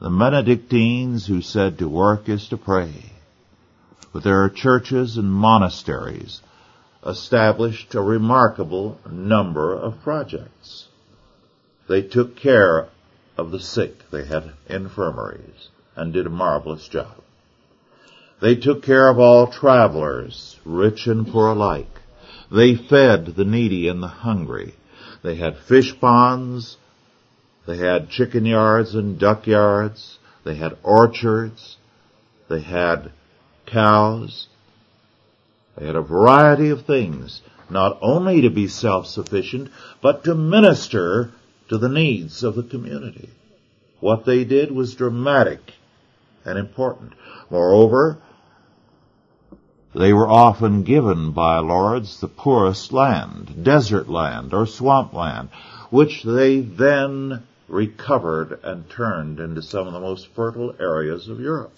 The 0.00 0.10
Benedictines 0.10 1.26
who 1.26 1.42
said 1.42 1.78
to 1.78 1.88
work 1.88 2.28
is 2.28 2.48
to 2.50 2.56
pray, 2.56 3.10
with 4.12 4.22
their 4.22 4.48
churches 4.48 5.16
and 5.16 5.32
monasteries, 5.32 6.40
established 7.04 7.96
a 7.96 8.00
remarkable 8.00 9.00
number 9.10 9.74
of 9.74 10.00
projects. 10.02 10.86
They 11.88 12.02
took 12.02 12.36
care 12.36 12.90
of 13.36 13.50
the 13.50 13.58
sick. 13.58 14.08
They 14.12 14.24
had 14.24 14.52
infirmaries 14.68 15.68
and 15.96 16.12
did 16.12 16.26
a 16.26 16.30
marvelous 16.30 16.86
job. 16.86 17.20
They 18.40 18.54
took 18.54 18.84
care 18.84 19.08
of 19.08 19.18
all 19.18 19.48
travelers, 19.48 20.60
rich 20.64 21.08
and 21.08 21.26
poor 21.26 21.48
alike. 21.48 22.00
They 22.52 22.76
fed 22.76 23.26
the 23.26 23.44
needy 23.44 23.88
and 23.88 24.00
the 24.00 24.06
hungry. 24.06 24.74
They 25.24 25.34
had 25.34 25.58
fish 25.58 25.98
ponds 25.98 26.76
they 27.68 27.76
had 27.76 28.08
chicken 28.08 28.46
yards 28.46 28.94
and 28.94 29.18
duck 29.18 29.46
yards. 29.46 30.18
They 30.42 30.54
had 30.54 30.78
orchards. 30.82 31.76
They 32.48 32.62
had 32.62 33.12
cows. 33.66 34.48
They 35.76 35.84
had 35.84 35.94
a 35.94 36.00
variety 36.00 36.70
of 36.70 36.86
things, 36.86 37.42
not 37.68 37.98
only 38.00 38.40
to 38.40 38.48
be 38.48 38.68
self-sufficient, 38.68 39.70
but 40.00 40.24
to 40.24 40.34
minister 40.34 41.30
to 41.68 41.76
the 41.76 41.90
needs 41.90 42.42
of 42.42 42.54
the 42.54 42.62
community. 42.62 43.28
What 44.00 44.24
they 44.24 44.44
did 44.44 44.70
was 44.70 44.94
dramatic 44.94 45.60
and 46.46 46.58
important. 46.58 47.12
Moreover, 47.50 48.16
they 49.94 50.14
were 50.14 50.28
often 50.28 50.84
given 50.84 51.32
by 51.32 51.58
lords 51.58 52.18
the 52.18 52.28
poorest 52.28 52.94
land, 52.94 53.62
desert 53.62 54.08
land 54.08 54.54
or 54.54 54.66
swamp 54.66 55.12
land, 55.12 55.50
which 55.90 56.22
they 56.22 56.60
then 56.60 57.42
recovered 57.68 58.58
and 58.62 58.88
turned 58.88 59.38
into 59.38 59.62
some 59.62 59.86
of 59.86 59.92
the 59.92 60.00
most 60.00 60.26
fertile 60.28 60.74
areas 60.80 61.28
of 61.28 61.40
Europe. 61.40 61.72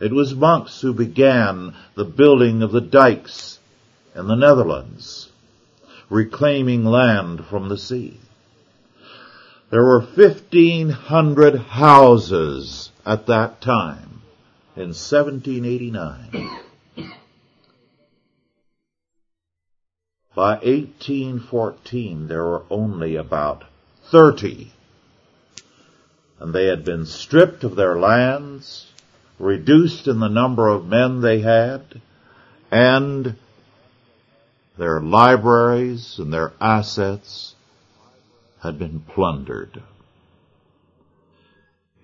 It 0.00 0.12
was 0.12 0.34
monks 0.34 0.80
who 0.80 0.92
began 0.92 1.74
the 1.94 2.04
building 2.04 2.62
of 2.62 2.72
the 2.72 2.80
dikes 2.80 3.60
in 4.16 4.26
the 4.26 4.34
Netherlands, 4.34 5.30
reclaiming 6.10 6.84
land 6.84 7.44
from 7.44 7.68
the 7.68 7.78
sea. 7.78 8.18
There 9.70 9.84
were 9.84 10.00
1500 10.00 11.56
houses 11.56 12.90
at 13.06 13.26
that 13.26 13.60
time 13.60 14.22
in 14.76 14.88
1789. 14.88 16.58
By 20.34 20.54
1814 20.54 22.28
there 22.28 22.42
were 22.42 22.62
only 22.70 23.16
about 23.16 23.64
thirty. 24.12 24.70
And 26.38 26.52
they 26.52 26.66
had 26.66 26.84
been 26.84 27.06
stripped 27.06 27.64
of 27.64 27.76
their 27.76 27.98
lands, 27.98 28.86
reduced 29.38 30.06
in 30.06 30.20
the 30.20 30.28
number 30.28 30.68
of 30.68 30.86
men 30.86 31.22
they 31.22 31.40
had, 31.40 32.00
and 32.70 33.34
their 34.76 35.00
libraries 35.00 36.18
and 36.18 36.32
their 36.32 36.52
assets 36.60 37.54
had 38.62 38.78
been 38.78 39.00
plundered. 39.00 39.82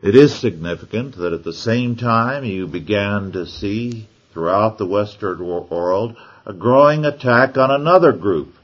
It 0.00 0.14
is 0.14 0.34
significant 0.34 1.16
that 1.16 1.32
at 1.32 1.44
the 1.44 1.52
same 1.52 1.96
time 1.96 2.44
you 2.44 2.66
began 2.66 3.32
to 3.32 3.46
see 3.46 4.08
throughout 4.32 4.78
the 4.78 4.86
Western 4.86 5.44
world 5.44 6.16
a 6.46 6.52
growing 6.52 7.04
attack 7.04 7.58
on 7.58 7.70
another 7.70 8.12
group 8.12 8.54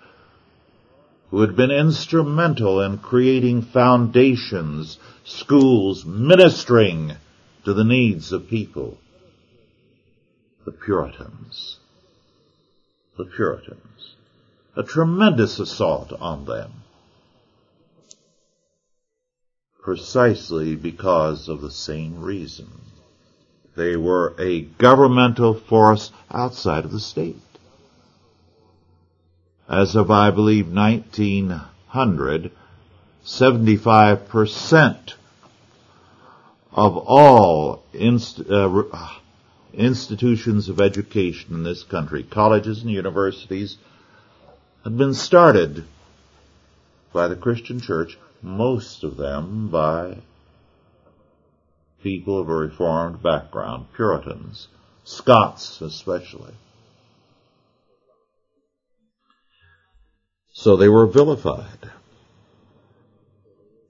who 1.35 1.41
had 1.41 1.57
been 1.57 1.73
instrumental 1.73 2.81
in 2.81 2.97
creating 2.97 3.61
foundations, 3.61 5.01
schools, 5.25 6.05
ministering 6.05 7.13
to 7.65 7.75
the 7.75 7.83
needs 7.83 8.31
of 8.31 8.49
people. 8.49 8.97
The 10.65 10.71
Puritans. 10.71 11.81
The 13.19 13.25
Puritans. 13.25 14.15
A 14.77 14.85
tremendous 14.85 15.59
assault 15.59 16.13
on 16.13 16.45
them. 16.45 16.71
Precisely 19.83 20.77
because 20.77 21.49
of 21.49 21.61
the 21.61 21.73
same 21.73 22.21
reason. 22.21 22.69
They 23.77 23.97
were 23.97 24.37
a 24.39 24.61
governmental 24.61 25.55
force 25.55 26.13
outside 26.31 26.85
of 26.85 26.93
the 26.93 27.01
state 27.01 27.54
as 29.69 29.97
of, 29.97 30.11
I 30.11 30.31
believe, 30.31 30.73
1900, 30.73 32.51
75% 33.25 35.15
of 36.73 36.97
all 36.97 37.83
inst- 37.93 38.41
uh, 38.41 38.83
institutions 39.73 40.69
of 40.69 40.81
education 40.81 41.55
in 41.55 41.63
this 41.63 41.83
country, 41.83 42.23
colleges 42.23 42.83
and 42.83 42.91
universities, 42.91 43.77
had 44.83 44.99
been 44.99 45.15
started 45.15 45.85
by 47.13 47.29
the 47.29 47.37
Christian 47.37 47.81
church, 47.81 48.19
most 48.43 49.05
of 49.05 49.17
them 49.17 49.69
by 49.69 50.19
people 52.03 52.39
of 52.39 52.49
a 52.51 52.55
reformed 52.55 53.23
background, 53.23 53.87
Puritans, 53.95 54.69
Scots 55.05 55.81
especially. 55.81 56.53
So 60.55 60.77
they 60.77 60.89
were 60.89 61.07
vilified. 61.07 61.91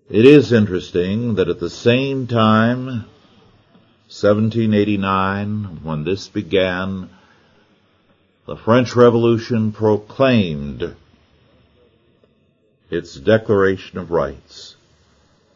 It 0.08 0.24
is 0.24 0.50
interesting 0.50 1.34
that 1.34 1.48
at 1.48 1.60
the 1.60 1.68
same 1.68 2.26
time, 2.26 3.04
1789, 4.08 5.80
when 5.82 6.04
this 6.04 6.28
began, 6.28 7.10
the 8.46 8.56
French 8.56 8.96
Revolution 8.96 9.72
proclaimed 9.72 10.96
its 12.90 13.14
Declaration 13.14 13.98
of 13.98 14.10
Rights 14.10 14.76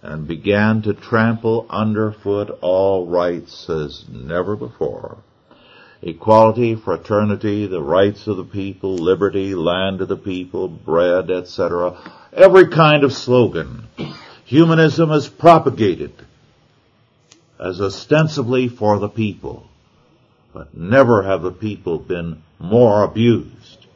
and 0.03 0.29
began 0.29 0.83
to 0.83 0.93
trample 0.93 1.65
underfoot 1.71 2.51
all 2.61 3.07
rights 3.07 3.71
as 3.71 4.07
never 4.09 4.57
before 4.57 5.19
equality, 6.03 6.75
fraternity, 6.75 7.67
the 7.67 7.83
rights 7.83 8.27
of 8.27 8.37
the 8.37 8.45
people, 8.45 8.95
liberty, 8.97 9.55
land 9.55 10.01
of 10.01 10.09
the 10.09 10.17
people, 10.17 10.69
bread, 10.69 11.31
etc. 11.31 11.97
Every 12.33 12.69
kind 12.69 13.05
of 13.05 13.13
slogan. 13.13 13.89
Humanism 14.45 15.11
is 15.11 15.29
propagated 15.29 16.13
as 17.59 17.81
ostensibly 17.81 18.69
for 18.69 18.99
the 18.99 19.09
people, 19.09 19.69
but 20.53 20.77
never 20.77 21.23
have 21.25 21.43
the 21.43 21.53
people 21.53 21.99
been 21.99 22.43
more 22.59 23.03
abused. 23.03 23.87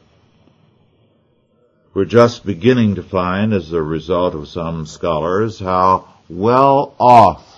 We're 1.93 2.05
just 2.05 2.45
beginning 2.45 2.95
to 2.95 3.03
find, 3.03 3.53
as 3.53 3.71
a 3.71 3.81
result 3.81 4.35
of 4.35 4.47
some 4.47 4.85
scholars, 4.85 5.59
how 5.59 6.09
well 6.27 6.95
off 6.99 7.52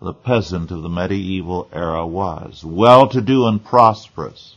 the 0.00 0.12
peasant 0.12 0.70
of 0.70 0.82
the 0.82 0.88
medieval 0.88 1.68
era 1.72 2.06
was, 2.06 2.64
well-to-do 2.64 3.46
and 3.46 3.64
prosperous. 3.64 4.56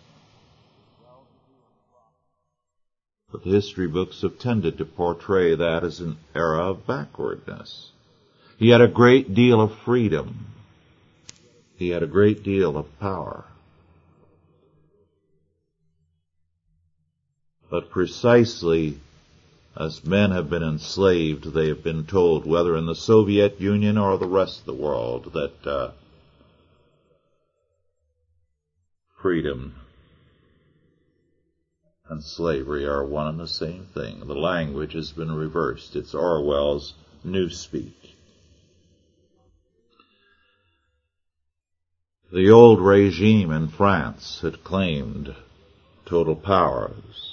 But 3.31 3.43
history 3.43 3.87
books 3.87 4.21
have 4.21 4.37
tended 4.37 4.77
to 4.77 4.85
portray 4.85 5.55
that 5.55 5.83
as 5.83 5.99
an 5.99 6.17
era 6.35 6.69
of 6.69 6.85
backwardness. 6.85 7.91
He 8.57 8.69
had 8.69 8.81
a 8.81 8.87
great 8.87 9.33
deal 9.33 9.61
of 9.61 9.73
freedom. 9.79 10.47
He 11.77 11.89
had 11.89 12.03
a 12.03 12.07
great 12.07 12.43
deal 12.43 12.77
of 12.77 12.99
power. 12.99 13.45
But 17.71 17.89
precisely 17.89 18.99
as 19.75 20.03
men 20.03 20.31
have 20.31 20.49
been 20.49 20.63
enslaved, 20.63 21.53
they 21.53 21.67
have 21.69 21.83
been 21.83 22.05
told, 22.05 22.45
whether 22.45 22.75
in 22.75 22.85
the 22.85 22.95
Soviet 22.95 23.59
Union 23.61 23.97
or 23.97 24.17
the 24.17 24.27
rest 24.27 24.59
of 24.59 24.65
the 24.65 24.73
world, 24.73 25.31
that 25.33 25.67
uh, 25.67 25.91
freedom 29.21 29.75
and 32.09 32.21
slavery 32.21 32.85
are 32.85 33.05
one 33.05 33.27
and 33.27 33.39
the 33.39 33.47
same 33.47 33.85
thing. 33.93 34.19
The 34.27 34.35
language 34.35 34.93
has 34.93 35.13
been 35.13 35.31
reversed. 35.31 35.95
It's 35.95 36.13
Orwell's 36.13 36.93
Newspeak. 37.25 37.93
The 42.33 42.49
old 42.49 42.81
regime 42.81 43.51
in 43.51 43.69
France 43.69 44.41
had 44.41 44.63
claimed 44.63 45.35
total 46.05 46.35
powers. 46.35 47.30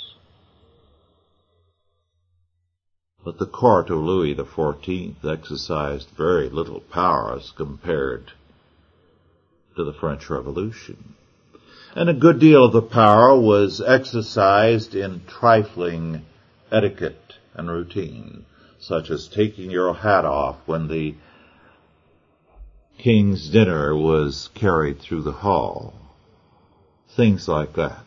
But 3.29 3.37
the 3.37 3.45
court 3.45 3.91
of 3.91 3.99
Louis 3.99 4.35
XIV 4.35 5.23
exercised 5.23 6.09
very 6.17 6.49
little 6.49 6.81
powers 6.81 7.53
compared 7.55 8.33
to 9.77 9.85
the 9.85 9.93
French 9.93 10.31
Revolution. 10.31 11.13
And 11.95 12.09
a 12.09 12.15
good 12.15 12.39
deal 12.39 12.65
of 12.65 12.73
the 12.73 12.81
power 12.81 13.39
was 13.39 13.83
exercised 13.83 14.95
in 14.95 15.27
trifling 15.27 16.25
etiquette 16.73 17.35
and 17.53 17.69
routine, 17.71 18.47
such 18.79 19.11
as 19.11 19.29
taking 19.29 19.71
your 19.71 19.93
hat 19.93 20.25
off 20.25 20.57
when 20.65 20.89
the 20.89 21.15
king's 22.97 23.51
dinner 23.51 23.95
was 23.95 24.49
carried 24.55 25.01
through 25.01 25.25
the 25.25 25.33
hall. 25.33 25.93
Things 27.11 27.47
like 27.47 27.75
that. 27.75 28.07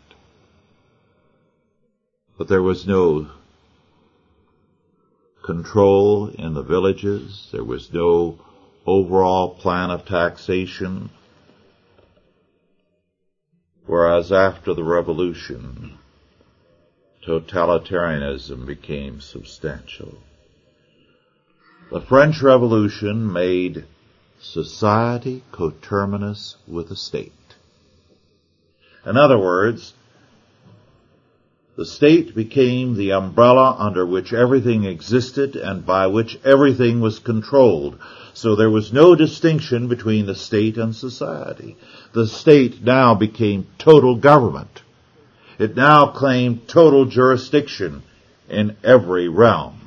But 2.39 2.47
there 2.47 2.63
was 2.63 2.87
no 2.87 3.27
control 5.43 6.27
in 6.27 6.53
the 6.53 6.63
villages. 6.63 7.49
There 7.51 7.63
was 7.63 7.91
no 7.93 8.39
overall 8.85 9.55
plan 9.55 9.91
of 9.91 10.05
taxation. 10.05 11.09
Whereas 13.85 14.31
after 14.31 14.73
the 14.73 14.83
revolution, 14.83 15.97
totalitarianism 17.25 18.65
became 18.65 19.21
substantial. 19.21 20.17
The 21.91 22.01
French 22.01 22.41
Revolution 22.41 23.31
made 23.31 23.85
society 24.39 25.43
coterminous 25.51 26.55
with 26.67 26.89
the 26.89 26.95
state. 26.95 27.33
In 29.05 29.17
other 29.17 29.37
words, 29.37 29.93
the 31.77 31.85
state 31.85 32.35
became 32.35 32.95
the 32.95 33.13
umbrella 33.13 33.75
under 33.79 34.05
which 34.05 34.33
everything 34.33 34.83
existed 34.83 35.55
and 35.55 35.85
by 35.85 36.07
which 36.07 36.37
everything 36.43 36.99
was 36.99 37.19
controlled. 37.19 37.97
So 38.33 38.55
there 38.55 38.69
was 38.69 38.91
no 38.91 39.15
distinction 39.15 39.87
between 39.87 40.25
the 40.25 40.35
state 40.35 40.77
and 40.77 40.93
society. 40.93 41.77
The 42.13 42.27
state 42.27 42.83
now 42.83 43.15
became 43.15 43.67
total 43.77 44.15
government. 44.15 44.81
It 45.59 45.75
now 45.75 46.07
claimed 46.07 46.67
total 46.67 47.05
jurisdiction 47.05 48.03
in 48.49 48.75
every 48.83 49.29
realm. 49.29 49.79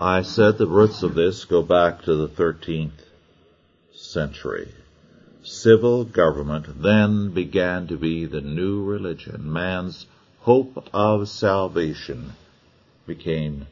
I 0.00 0.22
said 0.22 0.56
the 0.56 0.66
roots 0.66 1.02
of 1.02 1.14
this 1.14 1.44
go 1.44 1.62
back 1.62 2.02
to 2.02 2.14
the 2.14 2.28
13th 2.28 3.07
century. 4.08 4.72
Civil 5.42 6.04
government 6.04 6.82
then 6.82 7.32
began 7.32 7.86
to 7.88 7.96
be 7.96 8.26
the 8.26 8.40
new 8.40 8.82
religion. 8.82 9.52
Man's 9.52 10.06
hope 10.40 10.88
of 10.92 11.28
salvation 11.28 12.32
became 13.06 13.66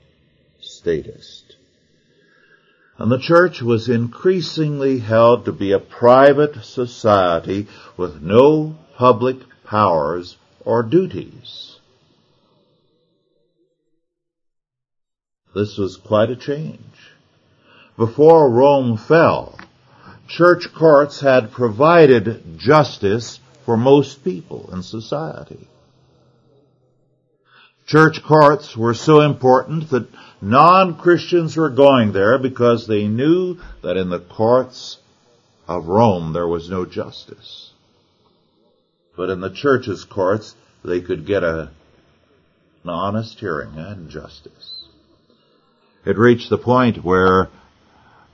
statist. 0.60 1.56
And 2.98 3.10
the 3.10 3.18
church 3.18 3.60
was 3.60 3.88
increasingly 3.88 4.98
held 4.98 5.44
to 5.44 5.52
be 5.52 5.72
a 5.72 5.78
private 5.78 6.64
society 6.64 7.66
with 7.96 8.22
no 8.22 8.76
public 8.96 9.36
powers 9.64 10.36
or 10.64 10.82
duties. 10.82 11.78
This 15.54 15.76
was 15.76 15.96
quite 15.96 16.30
a 16.30 16.36
change. 16.36 16.80
Before 17.96 18.50
Rome 18.50 18.96
fell, 18.96 19.58
church 20.28 20.72
courts 20.74 21.20
had 21.20 21.52
provided 21.52 22.58
justice 22.58 23.40
for 23.64 23.76
most 23.76 24.24
people 24.24 24.70
in 24.72 24.82
society. 24.82 25.68
Church 27.86 28.22
courts 28.22 28.76
were 28.76 28.94
so 28.94 29.20
important 29.20 29.90
that 29.90 30.08
non-Christians 30.40 31.56
were 31.56 31.70
going 31.70 32.12
there 32.12 32.38
because 32.38 32.86
they 32.86 33.06
knew 33.06 33.58
that 33.82 33.96
in 33.96 34.10
the 34.10 34.18
courts 34.18 34.98
of 35.68 35.86
Rome 35.86 36.32
there 36.32 36.48
was 36.48 36.68
no 36.68 36.84
justice. 36.84 37.70
But 39.16 39.30
in 39.30 39.40
the 39.40 39.50
church's 39.50 40.04
courts 40.04 40.54
they 40.84 41.00
could 41.00 41.26
get 41.26 41.44
a, 41.44 41.70
an 42.82 42.90
honest 42.90 43.38
hearing 43.38 43.76
and 43.76 44.10
justice. 44.10 44.88
It 46.04 46.18
reached 46.18 46.50
the 46.50 46.58
point 46.58 47.04
where 47.04 47.50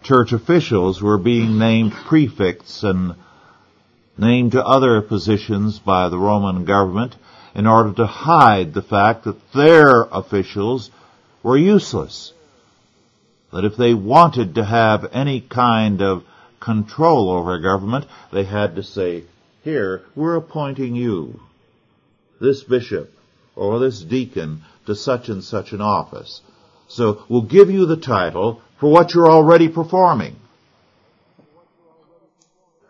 church 0.02 0.32
officials 0.32 1.02
were 1.02 1.18
being 1.18 1.58
named 1.58 1.92
prefects 1.92 2.82
and 2.82 3.14
named 4.18 4.52
to 4.52 4.64
other 4.64 5.00
positions 5.00 5.78
by 5.78 6.08
the 6.08 6.18
Roman 6.18 6.64
government 6.64 7.16
in 7.54 7.66
order 7.66 7.92
to 7.92 8.06
hide 8.06 8.72
the 8.72 8.82
fact 8.82 9.24
that 9.24 9.52
their 9.52 10.02
officials 10.02 10.90
were 11.42 11.56
useless. 11.56 12.32
That 13.52 13.64
if 13.64 13.76
they 13.76 13.94
wanted 13.94 14.54
to 14.54 14.64
have 14.64 15.10
any 15.12 15.40
kind 15.40 16.00
of 16.02 16.24
control 16.60 17.30
over 17.30 17.58
government, 17.58 18.06
they 18.32 18.44
had 18.44 18.76
to 18.76 18.82
say, 18.82 19.24
here, 19.62 20.02
we're 20.14 20.36
appointing 20.36 20.94
you, 20.96 21.40
this 22.40 22.62
bishop 22.62 23.12
or 23.54 23.78
this 23.78 24.00
deacon 24.00 24.62
to 24.86 24.94
such 24.94 25.28
and 25.28 25.44
such 25.44 25.72
an 25.72 25.80
office. 25.80 26.40
So 26.88 27.24
we'll 27.28 27.42
give 27.42 27.70
you 27.70 27.86
the 27.86 27.96
title 27.96 28.60
for 28.82 28.90
what 28.90 29.14
you're 29.14 29.30
already 29.30 29.68
performing. 29.68 30.34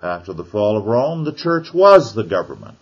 After 0.02 0.32
the 0.32 0.42
fall 0.42 0.78
of 0.78 0.86
Rome, 0.86 1.24
the 1.24 1.34
church 1.34 1.74
was 1.74 2.14
the 2.14 2.24
government. 2.24 2.78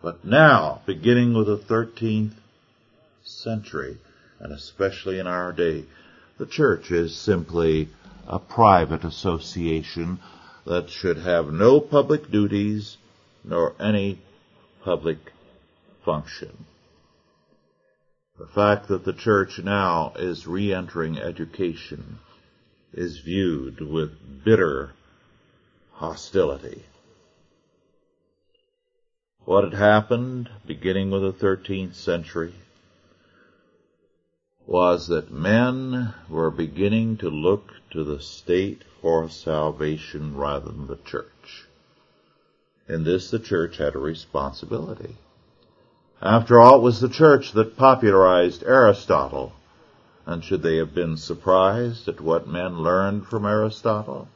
But 0.00 0.24
now, 0.24 0.80
beginning 0.86 1.34
with 1.34 1.48
the 1.48 1.58
13th 1.58 2.34
century, 3.24 3.98
and 4.38 4.52
especially 4.52 5.18
in 5.18 5.26
our 5.26 5.52
day, 5.52 5.86
the 6.38 6.46
church 6.46 6.92
is 6.92 7.16
simply 7.16 7.88
a 8.28 8.38
private 8.38 9.02
association 9.02 10.20
that 10.64 10.88
should 10.88 11.16
have 11.16 11.48
no 11.48 11.80
public 11.80 12.30
duties 12.30 12.96
nor 13.42 13.74
any 13.80 14.20
public 14.84 15.18
function. 16.04 16.64
The 18.38 18.46
fact 18.46 18.86
that 18.86 19.04
the 19.04 19.12
church 19.12 19.58
now 19.58 20.12
is 20.16 20.46
re-entering 20.46 21.18
education 21.18 22.20
is 22.92 23.18
viewed 23.18 23.80
with 23.80 24.44
bitter 24.44 24.94
hostility. 25.94 26.84
What 29.44 29.64
had 29.64 29.74
happened, 29.74 30.50
beginning 30.64 31.10
with 31.10 31.22
the 31.22 31.32
13th 31.32 31.94
century, 31.94 32.54
was 34.66 35.08
that 35.08 35.32
men 35.32 36.14
were 36.28 36.50
beginning 36.50 37.16
to 37.16 37.30
look 37.30 37.72
to 37.90 38.04
the 38.04 38.20
state 38.20 38.84
for 39.00 39.28
salvation 39.28 40.36
rather 40.36 40.70
than 40.70 40.86
the 40.86 40.98
church. 41.04 41.66
In 42.86 43.02
this, 43.02 43.30
the 43.30 43.38
church 43.38 43.78
had 43.78 43.96
a 43.96 43.98
responsibility. 43.98 45.16
After 46.20 46.58
all, 46.58 46.76
it 46.76 46.82
was 46.82 47.00
the 47.00 47.08
church 47.08 47.52
that 47.52 47.76
popularized 47.76 48.64
Aristotle. 48.64 49.52
And 50.26 50.42
should 50.42 50.62
they 50.62 50.76
have 50.76 50.94
been 50.94 51.16
surprised 51.16 52.08
at 52.08 52.20
what 52.20 52.48
men 52.48 52.82
learned 52.82 53.26
from 53.26 53.46
Aristotle? 53.46 54.28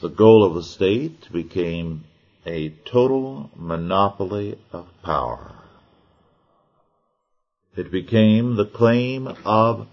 The 0.00 0.08
goal 0.08 0.44
of 0.44 0.54
the 0.54 0.62
state 0.62 1.30
became 1.32 2.04
a 2.46 2.70
total 2.84 3.50
monopoly 3.56 4.58
of 4.72 4.86
power. 5.02 5.52
It 7.76 7.90
became 7.90 8.56
the 8.56 8.66
claim 8.66 9.28
of 9.44 9.86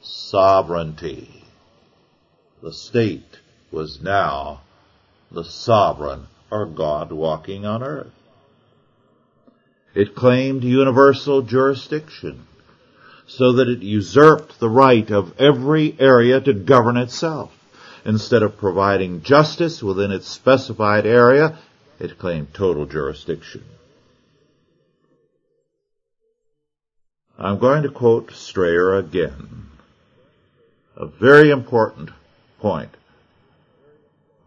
sovereignty. 0.00 1.44
The 2.62 2.72
state 2.72 3.38
was 3.70 4.00
now 4.00 4.62
the 5.30 5.44
sovereign 5.44 6.28
or 6.54 6.66
God 6.66 7.10
walking 7.10 7.66
on 7.66 7.82
earth. 7.82 8.12
It 9.92 10.14
claimed 10.14 10.62
universal 10.62 11.42
jurisdiction 11.42 12.46
so 13.26 13.54
that 13.54 13.68
it 13.68 13.80
usurped 13.80 14.60
the 14.60 14.68
right 14.68 15.10
of 15.10 15.40
every 15.40 15.96
area 15.98 16.40
to 16.40 16.54
govern 16.54 16.96
itself. 16.96 17.50
Instead 18.04 18.42
of 18.42 18.56
providing 18.58 19.22
justice 19.22 19.82
within 19.82 20.12
its 20.12 20.28
specified 20.28 21.06
area, 21.06 21.58
it 21.98 22.18
claimed 22.18 22.54
total 22.54 22.86
jurisdiction. 22.86 23.64
I'm 27.36 27.58
going 27.58 27.82
to 27.82 27.88
quote 27.88 28.30
Strayer 28.30 28.94
again. 28.96 29.70
A 30.96 31.06
very 31.06 31.50
important 31.50 32.10
point, 32.60 32.90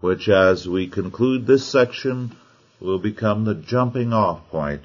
which 0.07 0.29
as 0.29 0.65
we 0.69 0.87
conclude 0.87 1.45
this 1.45 1.67
section 1.67 2.33
will 2.79 2.97
become 2.97 3.43
the 3.43 3.53
jumping 3.53 4.13
off 4.13 4.39
point 4.49 4.81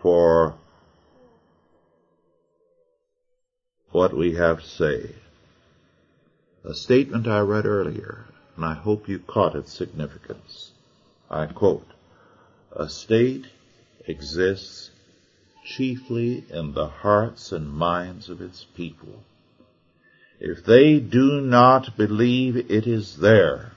for 0.00 0.54
what 3.90 4.16
we 4.16 4.36
have 4.36 4.60
to 4.60 4.68
say. 4.68 5.12
A 6.64 6.72
statement 6.72 7.26
I 7.26 7.40
read 7.40 7.66
earlier, 7.66 8.26
and 8.54 8.64
I 8.64 8.74
hope 8.74 9.08
you 9.08 9.18
caught 9.18 9.56
its 9.56 9.72
significance. 9.72 10.70
I 11.28 11.46
quote, 11.46 11.88
A 12.76 12.88
state 12.88 13.46
exists 14.06 14.92
chiefly 15.64 16.44
in 16.48 16.74
the 16.74 16.86
hearts 16.86 17.50
and 17.50 17.68
minds 17.68 18.28
of 18.28 18.40
its 18.40 18.62
people. 18.76 19.24
If 20.38 20.64
they 20.64 21.00
do 21.00 21.40
not 21.40 21.96
believe 21.96 22.56
it 22.56 22.86
is 22.86 23.16
there, 23.16 23.72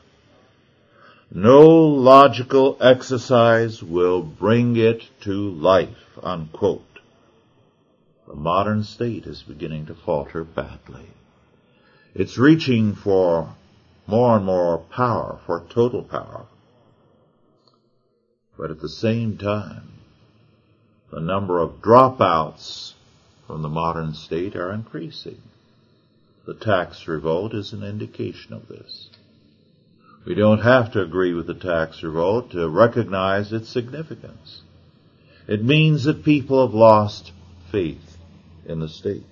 no 1.32 1.68
logical 1.70 2.78
exercise 2.82 3.84
will 3.84 4.22
bring 4.22 4.76
it 4.76 5.04
to 5.22 5.52
life, 5.52 6.18
unquote. 6.24 7.00
The 8.28 8.36
modern 8.36 8.84
state 8.84 9.26
is 9.26 9.44
beginning 9.44 9.88
to 9.88 9.96
falter 9.96 10.44
badly. 10.44 11.08
It's 12.16 12.38
reaching 12.38 12.96
for 12.96 13.56
more 14.08 14.38
and 14.38 14.46
more 14.46 14.80
power, 14.80 15.40
for 15.46 15.66
total 15.70 16.04
power. 16.04 16.46
But 18.58 18.72
at 18.72 18.82
the 18.82 18.90
same 18.90 19.38
time, 19.38 19.94
the 21.12 21.20
number 21.20 21.60
of 21.60 21.82
dropouts 21.82 22.94
from 23.46 23.62
the 23.62 23.70
modern 23.70 24.14
state 24.14 24.56
are 24.56 24.74
increasing. 24.74 25.42
The 26.46 26.56
tax 26.56 27.08
revolt 27.08 27.54
is 27.54 27.74
an 27.74 27.84
indication 27.84 28.54
of 28.54 28.68
this. 28.68 29.09
We 30.30 30.36
don't 30.36 30.62
have 30.62 30.92
to 30.92 31.02
agree 31.02 31.34
with 31.34 31.48
the 31.48 31.56
tax 31.56 32.04
revolt 32.04 32.52
to 32.52 32.70
recognize 32.70 33.52
its 33.52 33.68
significance. 33.68 34.62
It 35.48 35.64
means 35.64 36.04
that 36.04 36.24
people 36.24 36.64
have 36.64 36.76
lost 36.76 37.32
faith 37.72 38.18
in 38.64 38.80
the 38.80 38.90
state. 38.90 39.24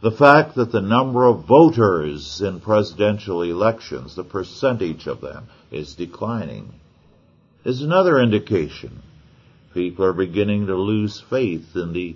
The 0.00 0.12
fact 0.12 0.54
that 0.54 0.70
the 0.70 0.80
number 0.80 1.24
of 1.26 1.46
voters 1.46 2.40
in 2.40 2.60
presidential 2.60 3.42
elections, 3.42 4.14
the 4.14 4.22
percentage 4.22 5.08
of 5.08 5.20
them, 5.20 5.48
is 5.72 5.96
declining 5.96 6.74
is 7.64 7.82
another 7.82 8.20
indication. 8.20 9.02
People 9.74 10.04
are 10.04 10.12
beginning 10.12 10.68
to 10.68 10.76
lose 10.76 11.20
faith 11.28 11.74
in 11.74 11.92
the 11.92 12.14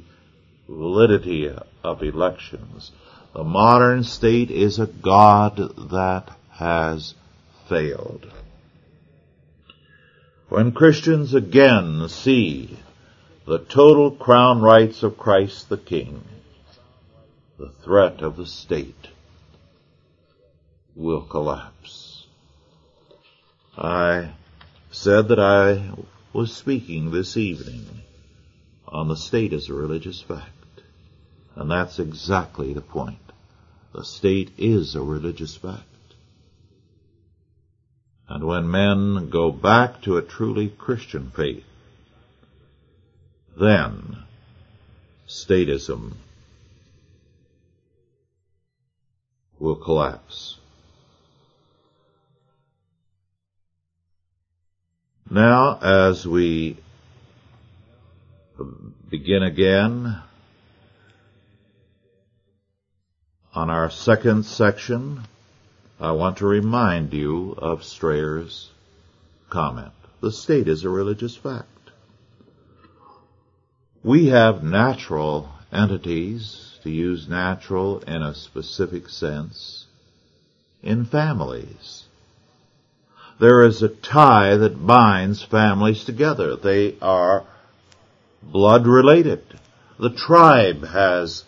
validity 0.69 1.51
of 1.83 2.03
elections. 2.05 2.93
The 3.35 3.43
modern 3.43 4.05
state 4.05 4.53
is 4.53 4.79
a 4.79 4.87
God 4.87 5.57
that 5.91 6.31
has 6.51 7.15
failed. 7.69 8.31
When 10.49 10.73
Christians 10.73 11.35
again 11.35 12.09
see 12.09 12.79
the 13.47 13.59
total 13.59 14.11
crown 14.11 14.61
rights 14.61 15.03
of 15.03 15.19
Christ 15.19 15.69
the 15.69 15.77
King, 15.77 16.23
the 17.59 17.71
threat 17.85 18.21
of 18.21 18.37
the 18.37 18.47
state 18.47 19.09
will 20.95 21.23
collapse. 21.23 22.27
I 23.77 24.31
said 24.91 25.29
that 25.29 25.39
I 25.39 25.91
was 26.33 26.55
speaking 26.55 27.11
this 27.11 27.37
evening 27.37 27.87
on 28.89 29.09
the 29.09 29.17
state 29.17 29.53
as 29.53 29.69
a 29.69 29.75
religious 29.75 30.21
fact. 30.21 30.51
And 31.55 31.71
that's 31.71 31.99
exactly 31.99 32.73
the 32.73 32.81
point. 32.81 33.19
The 33.93 34.05
state 34.05 34.53
is 34.59 34.95
a 34.95 35.03
religious 35.03 35.57
fact. 35.57 35.83
And 38.29 38.45
when 38.45 38.71
men 38.71 39.31
go 39.31 39.53
back 39.53 40.03
to 40.03 40.17
a 40.17 40.23
truly 40.23 40.69
Christian 40.69 41.31
faith, 41.31 41.65
then 43.57 44.25
statism 45.29 46.15
will 49.59 49.77
collapse. 49.77 50.59
Now, 55.31 55.79
as 55.81 56.27
we 56.27 56.77
begin 59.09 59.43
again 59.43 60.21
on 63.55 63.71
our 63.71 63.91
second 63.91 64.45
section, 64.45 65.23
I 65.99 66.13
want 66.13 66.39
to 66.39 66.47
remind 66.47 67.15
you 67.15 67.55
of 67.57 67.85
Strayer's 67.85 68.71
comment. 69.49 69.93
The 70.21 70.31
state 70.31 70.69
is 70.69 70.85
a 70.85 70.91
religious 70.91 71.37
fact. 71.37 71.69
We 74.05 74.27
have 74.27 74.63
natural 74.63 75.51
entities, 75.73 76.79
to 76.83 76.91
use 76.91 77.29
natural 77.29 78.01
in 78.01 78.23
a 78.23 78.35
specific 78.35 79.09
sense, 79.09 79.87
in 80.83 81.05
families. 81.05 82.05
There 83.41 83.65
is 83.65 83.83
a 83.83 83.89
tie 83.89 84.57
that 84.57 84.87
binds 84.87 85.43
families 85.43 86.05
together. 86.05 86.57
They 86.57 86.97
are 87.01 87.45
blood 88.43 88.87
related. 88.87 89.43
The 89.99 90.11
tribe 90.11 90.87
has 90.87 91.45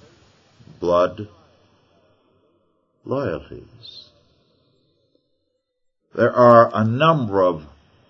blood 0.80 1.28
loyalties. 3.04 4.07
There 6.18 6.35
are 6.35 6.68
a 6.74 6.83
number 6.83 7.44
of 7.44 7.64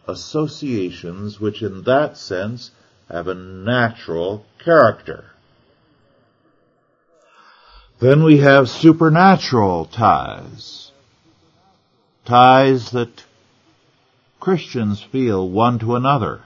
associations 0.07 1.39
which 1.39 1.61
in 1.61 1.83
that 1.83 2.17
sense 2.17 2.71
have 3.11 3.29
a 3.29 3.35
natural 3.35 4.47
character. 4.65 5.27
Then 7.99 8.23
we 8.23 8.39
have 8.39 8.71
supernatural 8.71 9.85
ties. 9.85 10.91
Ties 12.25 12.93
that 12.93 13.25
Christians 14.41 15.03
feel 15.03 15.47
one 15.47 15.79
to 15.81 15.95
another. 15.95 16.41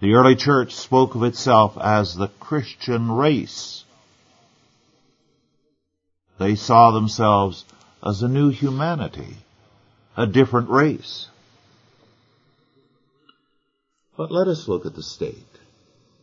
The 0.00 0.14
early 0.14 0.34
church 0.34 0.74
spoke 0.74 1.14
of 1.14 1.22
itself 1.22 1.78
as 1.80 2.16
the 2.16 2.32
Christian 2.40 3.12
race. 3.12 3.84
They 6.40 6.56
saw 6.56 6.90
themselves 6.90 7.64
as 8.04 8.20
a 8.20 8.28
new 8.28 8.48
humanity 8.48 9.36
a 10.16 10.26
different 10.26 10.68
race. 10.68 11.28
But 14.16 14.30
let 14.30 14.48
us 14.48 14.68
look 14.68 14.86
at 14.86 14.94
the 14.94 15.02
state. 15.02 15.36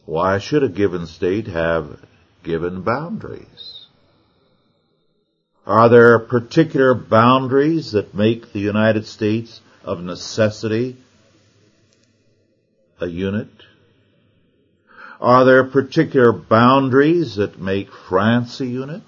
Why 0.06 0.39
should 0.39 0.63
a 0.63 0.69
given 0.69 1.08
state 1.08 1.47
have 1.47 1.99
given 2.43 2.82
boundaries? 2.82 3.86
Are 5.65 5.89
there 5.89 6.17
particular 6.19 6.93
boundaries 6.95 7.91
that 7.91 8.15
make 8.15 8.54
the 8.54 8.60
United 8.60 9.06
States 9.06 9.62
of 9.84 10.02
necessity 10.02 10.97
a 12.99 13.08
unit? 13.08 13.49
Are 15.21 15.45
there 15.45 15.63
particular 15.65 16.32
boundaries 16.32 17.36
that 17.36 17.60
make 17.60 17.91
France 17.91 18.60
a 18.62 18.65
unit? 18.65 19.04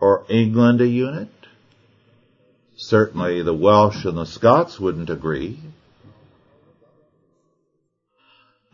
Or 0.00 0.24
England 0.28 0.80
a 0.80 0.86
unit? 0.86 1.28
Certainly 2.86 3.40
the 3.44 3.54
Welsh 3.54 4.04
and 4.04 4.18
the 4.18 4.26
Scots 4.26 4.78
wouldn't 4.78 5.08
agree. 5.08 5.58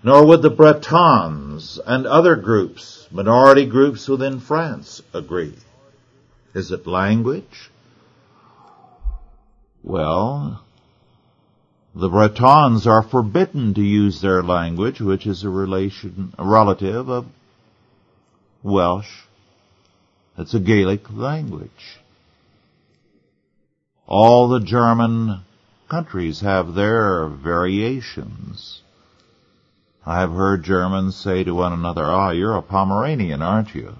Nor 0.02 0.26
would 0.26 0.42
the 0.42 0.50
Bretons 0.50 1.78
and 1.86 2.08
other 2.08 2.34
groups, 2.34 3.06
minority 3.12 3.66
groups 3.66 4.08
within 4.08 4.40
France, 4.40 5.00
agree. 5.14 5.54
Is 6.54 6.72
it 6.72 6.88
language? 6.88 7.70
Well, 9.84 10.60
the 11.94 12.08
Bretons 12.08 12.88
are 12.88 13.04
forbidden 13.04 13.74
to 13.74 13.80
use 13.80 14.20
their 14.20 14.42
language, 14.42 15.00
which 15.00 15.24
is 15.24 15.44
a 15.44 15.48
relation, 15.48 16.34
a 16.36 16.44
relative 16.44 17.08
of 17.08 17.26
Welsh. 18.64 19.22
It's 20.36 20.54
a 20.54 20.58
Gaelic 20.58 21.12
language. 21.12 21.99
All 24.10 24.48
the 24.48 24.58
German 24.58 25.42
countries 25.88 26.40
have 26.40 26.74
their 26.74 27.28
variations. 27.28 28.82
I 30.04 30.18
have 30.18 30.32
heard 30.32 30.64
Germans 30.64 31.14
say 31.14 31.44
to 31.44 31.54
one 31.54 31.72
another, 31.72 32.04
ah, 32.04 32.30
you're 32.30 32.56
a 32.56 32.62
Pomeranian, 32.62 33.40
aren't 33.40 33.72
you? 33.72 33.94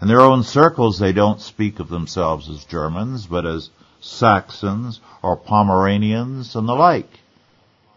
In 0.00 0.08
their 0.08 0.20
own 0.20 0.42
circles, 0.42 0.98
they 0.98 1.12
don't 1.12 1.40
speak 1.40 1.78
of 1.78 1.90
themselves 1.90 2.48
as 2.48 2.64
Germans, 2.64 3.28
but 3.28 3.46
as 3.46 3.70
Saxons 4.00 4.98
or 5.22 5.36
Pomeranians 5.36 6.56
and 6.56 6.68
the 6.68 6.74
like. 6.74 7.20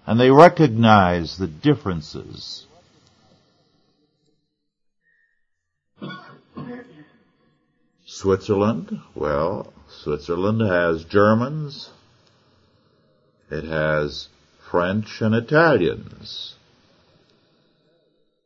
And 0.05 0.19
they 0.19 0.29
recognize 0.29 1.35
the 1.39 1.47
differences. 1.47 2.67
Switzerland, 8.05 9.01
well, 9.15 9.73
Switzerland 10.03 10.61
has 10.61 11.03
Germans, 11.05 11.89
it 13.49 13.63
has 13.63 14.27
French 14.69 15.21
and 15.21 15.33
Italians. 15.35 16.55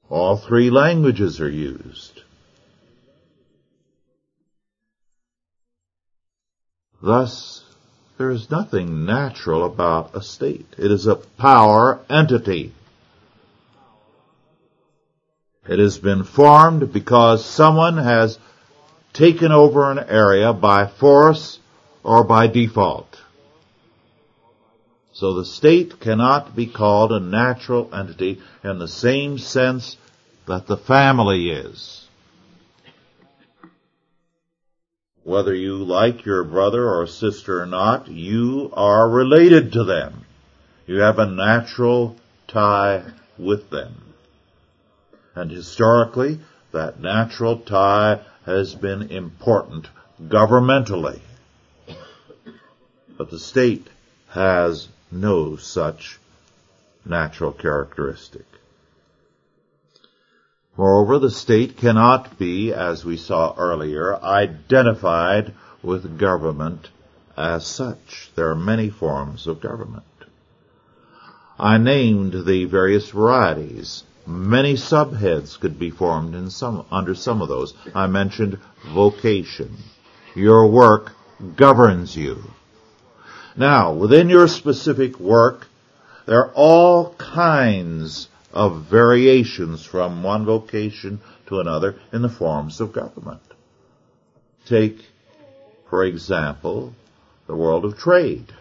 All 0.09 0.37
three 0.37 0.69
languages 0.69 1.39
are 1.39 1.49
used. 1.49 2.21
Thus, 7.01 7.63
there 8.17 8.29
is 8.29 8.51
nothing 8.51 9.05
natural 9.05 9.65
about 9.65 10.15
a 10.15 10.21
state. 10.21 10.67
It 10.77 10.91
is 10.91 11.07
a 11.07 11.15
power 11.15 11.99
entity. 12.09 12.73
It 15.67 15.79
has 15.79 15.97
been 15.97 16.23
formed 16.23 16.91
because 16.91 17.45
someone 17.45 17.97
has 17.97 18.37
taken 19.13 19.51
over 19.51 19.91
an 19.91 19.99
area 19.99 20.53
by 20.53 20.87
force 20.87 21.59
or 22.03 22.23
by 22.23 22.47
default. 22.47 23.19
So 25.13 25.33
the 25.33 25.45
state 25.45 25.99
cannot 25.99 26.55
be 26.55 26.65
called 26.65 27.11
a 27.11 27.19
natural 27.19 27.93
entity 27.93 28.41
in 28.63 28.79
the 28.79 28.87
same 28.87 29.37
sense 29.37 29.97
that 30.47 30.65
the 30.67 30.77
family 30.77 31.49
is. 31.49 32.07
Whether 35.23 35.53
you 35.53 35.83
like 35.83 36.25
your 36.25 36.43
brother 36.43 36.89
or 36.89 37.05
sister 37.05 37.61
or 37.61 37.65
not, 37.65 38.07
you 38.07 38.71
are 38.73 39.09
related 39.09 39.73
to 39.73 39.83
them. 39.83 40.25
You 40.87 41.01
have 41.01 41.19
a 41.19 41.29
natural 41.29 42.15
tie 42.47 43.03
with 43.37 43.69
them. 43.69 43.95
And 45.35 45.51
historically, 45.51 46.39
that 46.71 46.99
natural 46.99 47.59
tie 47.59 48.21
has 48.49 48.73
been 48.73 49.11
important 49.11 49.87
governmentally. 50.19 51.19
But 53.15 53.29
the 53.29 53.37
state 53.37 53.87
has 54.29 54.87
no 55.11 55.55
such 55.55 56.19
natural 57.05 57.51
characteristic. 57.51 58.45
Moreover, 60.75 61.19
the 61.19 61.29
state 61.29 61.77
cannot 61.77 62.39
be, 62.39 62.73
as 62.73 63.05
we 63.05 63.17
saw 63.17 63.53
earlier, 63.55 64.15
identified 64.15 65.53
with 65.83 66.17
government 66.17 66.89
as 67.37 67.67
such. 67.67 68.31
There 68.35 68.49
are 68.49 68.55
many 68.55 68.89
forms 68.89 69.45
of 69.45 69.61
government. 69.61 70.05
I 71.59 71.77
named 71.77 72.45
the 72.47 72.65
various 72.65 73.09
varieties. 73.09 74.03
Many 74.29 74.75
subheads 74.75 75.59
could 75.59 75.79
be 75.79 75.89
formed 75.89 76.35
in 76.35 76.51
some, 76.51 76.85
under 76.91 77.15
some 77.15 77.41
of 77.41 77.49
those. 77.49 77.73
I 77.95 78.05
mentioned 78.05 78.59
vocation. 78.93 79.75
Your 80.35 80.67
work 80.67 81.13
governs 81.55 82.15
you. 82.15 82.43
Now, 83.57 83.91
within 83.93 84.29
your 84.29 84.47
specific 84.47 85.19
work, 85.19 85.65
there 86.27 86.41
are 86.41 86.53
all 86.53 87.15
kinds 87.15 88.29
of 88.53 88.83
variations 88.83 89.83
from 89.83 90.21
one 90.21 90.45
vocation 90.45 91.21
to 91.47 91.59
another 91.59 91.95
in 92.13 92.21
the 92.21 92.29
forms 92.29 92.79
of 92.79 92.93
government. 92.93 93.41
Take, 94.67 95.03
for 95.89 96.05
example, 96.05 96.93
the 97.47 97.55
world 97.55 97.83
of 97.83 97.97
trade. 97.97 98.53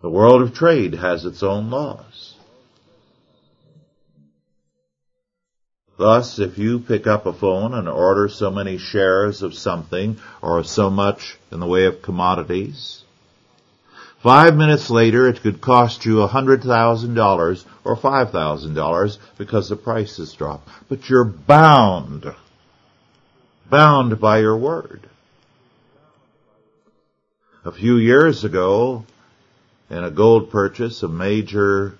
The 0.00 0.10
world 0.10 0.42
of 0.42 0.52
trade 0.52 0.94
has 0.94 1.24
its 1.24 1.44
own 1.44 1.70
laws. 1.70 2.31
Thus, 5.98 6.38
if 6.38 6.56
you 6.56 6.78
pick 6.78 7.06
up 7.06 7.26
a 7.26 7.32
phone 7.32 7.74
and 7.74 7.88
order 7.88 8.28
so 8.28 8.50
many 8.50 8.78
shares 8.78 9.42
of 9.42 9.54
something 9.54 10.18
or 10.40 10.64
so 10.64 10.88
much 10.88 11.38
in 11.50 11.60
the 11.60 11.66
way 11.66 11.84
of 11.84 12.00
commodities, 12.00 13.04
five 14.22 14.56
minutes 14.56 14.88
later 14.88 15.28
it 15.28 15.42
could 15.42 15.60
cost 15.60 16.06
you 16.06 16.16
$100,000 16.16 17.64
or 17.84 17.96
$5,000 17.96 19.18
because 19.36 19.68
the 19.68 19.76
price 19.76 20.16
has 20.16 20.32
dropped. 20.32 20.68
But 20.88 21.10
you're 21.10 21.24
bound, 21.24 22.34
bound 23.68 24.18
by 24.18 24.38
your 24.38 24.56
word. 24.56 25.08
A 27.64 27.70
few 27.70 27.96
years 27.96 28.44
ago, 28.44 29.04
in 29.90 30.02
a 30.02 30.10
gold 30.10 30.50
purchase, 30.50 31.02
a 31.02 31.08
major 31.08 31.98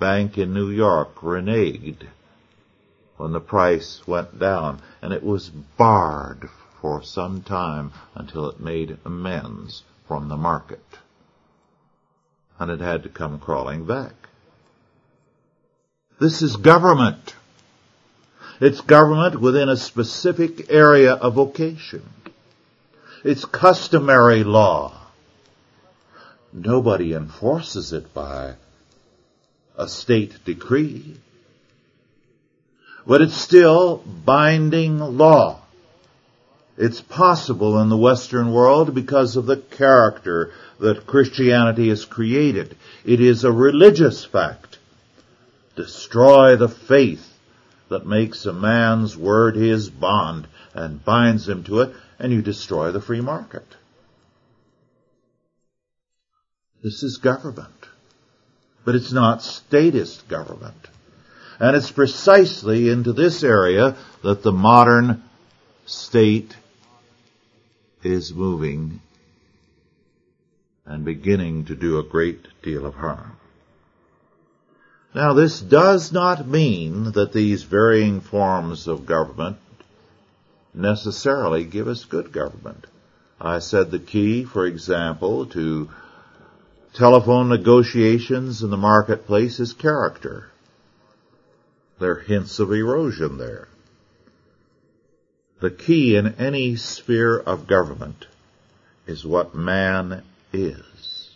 bank 0.00 0.36
in 0.36 0.52
New 0.52 0.70
York 0.70 1.14
reneged 1.20 2.04
when 3.24 3.32
the 3.32 3.40
price 3.40 4.06
went 4.06 4.38
down, 4.38 4.78
and 5.00 5.10
it 5.10 5.22
was 5.22 5.48
barred 5.48 6.46
for 6.82 7.02
some 7.02 7.40
time 7.40 7.90
until 8.14 8.50
it 8.50 8.60
made 8.60 8.98
amends 9.06 9.82
from 10.06 10.28
the 10.28 10.36
market. 10.36 10.84
And 12.58 12.70
it 12.70 12.80
had 12.80 13.02
to 13.04 13.08
come 13.08 13.38
crawling 13.38 13.86
back. 13.86 14.12
This 16.20 16.42
is 16.42 16.56
government. 16.56 17.34
It's 18.60 18.82
government 18.82 19.40
within 19.40 19.70
a 19.70 19.76
specific 19.78 20.70
area 20.70 21.14
of 21.14 21.32
vocation. 21.32 22.02
It's 23.24 23.46
customary 23.46 24.44
law. 24.44 25.00
Nobody 26.52 27.14
enforces 27.14 27.94
it 27.94 28.12
by 28.12 28.56
a 29.78 29.88
state 29.88 30.44
decree 30.44 31.16
but 33.06 33.20
it's 33.22 33.36
still 33.36 33.98
binding 33.98 34.98
law. 34.98 35.60
It's 36.76 37.00
possible 37.00 37.80
in 37.80 37.88
the 37.88 37.96
Western 37.96 38.52
world 38.52 38.94
because 38.94 39.36
of 39.36 39.46
the 39.46 39.58
character 39.58 40.52
that 40.80 41.06
Christianity 41.06 41.88
has 41.90 42.04
created. 42.04 42.76
It 43.04 43.20
is 43.20 43.44
a 43.44 43.52
religious 43.52 44.24
fact. 44.24 44.78
Destroy 45.76 46.56
the 46.56 46.68
faith 46.68 47.32
that 47.88 48.06
makes 48.06 48.44
a 48.46 48.52
man's 48.52 49.16
word 49.16 49.54
his 49.54 49.88
bond 49.88 50.48
and 50.72 51.04
binds 51.04 51.48
him 51.48 51.62
to 51.64 51.80
it, 51.80 51.94
and 52.18 52.32
you 52.32 52.42
destroy 52.42 52.90
the 52.90 53.00
free 53.00 53.20
market. 53.20 53.66
This 56.82 57.02
is 57.02 57.18
government. 57.18 57.70
But 58.84 58.94
it's 58.94 59.12
not 59.12 59.42
statist 59.42 60.28
government. 60.28 60.88
And 61.64 61.74
it's 61.74 61.90
precisely 61.90 62.90
into 62.90 63.14
this 63.14 63.42
area 63.42 63.96
that 64.22 64.42
the 64.42 64.52
modern 64.52 65.22
state 65.86 66.54
is 68.02 68.34
moving 68.34 69.00
and 70.84 71.06
beginning 71.06 71.64
to 71.64 71.74
do 71.74 71.98
a 71.98 72.02
great 72.02 72.46
deal 72.62 72.84
of 72.84 72.96
harm. 72.96 73.38
Now 75.14 75.32
this 75.32 75.58
does 75.58 76.12
not 76.12 76.46
mean 76.46 77.12
that 77.12 77.32
these 77.32 77.62
varying 77.62 78.20
forms 78.20 78.86
of 78.86 79.06
government 79.06 79.56
necessarily 80.74 81.64
give 81.64 81.88
us 81.88 82.04
good 82.04 82.30
government. 82.30 82.86
I 83.40 83.60
said 83.60 83.90
the 83.90 83.98
key, 83.98 84.44
for 84.44 84.66
example, 84.66 85.46
to 85.46 85.88
telephone 86.92 87.48
negotiations 87.48 88.62
in 88.62 88.68
the 88.68 88.76
marketplace 88.76 89.60
is 89.60 89.72
character. 89.72 90.50
There 91.98 92.12
are 92.12 92.20
hints 92.20 92.58
of 92.58 92.72
erosion 92.72 93.38
there. 93.38 93.68
The 95.60 95.70
key 95.70 96.16
in 96.16 96.34
any 96.34 96.76
sphere 96.76 97.38
of 97.38 97.66
government 97.66 98.26
is 99.06 99.24
what 99.24 99.54
man 99.54 100.22
is. 100.52 101.30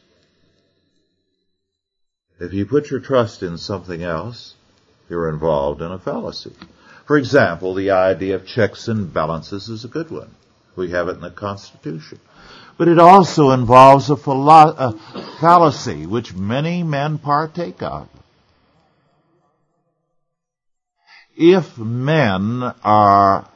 If 2.41 2.53
you 2.53 2.67
put 2.67 2.91
your 2.91 3.01
trust 3.01 3.43
in 3.43 3.59
something 3.59 4.03
else, 4.03 4.55
you're 5.09 5.29
involved 5.29 5.83
in 5.83 5.91
a 5.91 5.99
fallacy. 5.99 6.53
For 7.07 7.17
example, 7.17 7.75
the 7.75 7.91
idea 7.91 8.35
of 8.35 8.47
checks 8.47 8.87
and 8.89 9.13
balances 9.13 9.69
is 9.69 9.85
a 9.85 9.89
good 9.89 10.11
one. 10.11 10.35
We 10.77 10.91
have 10.91 11.09
it 11.09 11.17
in 11.17 11.21
the 11.21 11.31
Constitution. 11.31 12.21
But 12.77 12.89
it 12.89 12.99
also 12.99 13.51
involves 13.51 14.11
a, 14.11 14.15
a 14.15 14.95
fallacy 15.41 16.07
which 16.07 16.37
many 16.37 16.83
men 16.83 17.19
partake 17.19 17.83
of. 17.83 18.09
If 21.41 21.79
men 21.79 22.65
are 22.83 23.49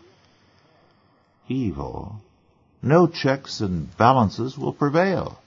evil, 1.49 2.21
no 2.81 3.09
checks 3.09 3.61
and 3.61 3.95
balances 3.97 4.57
will 4.57 4.73
prevail. 4.73 5.41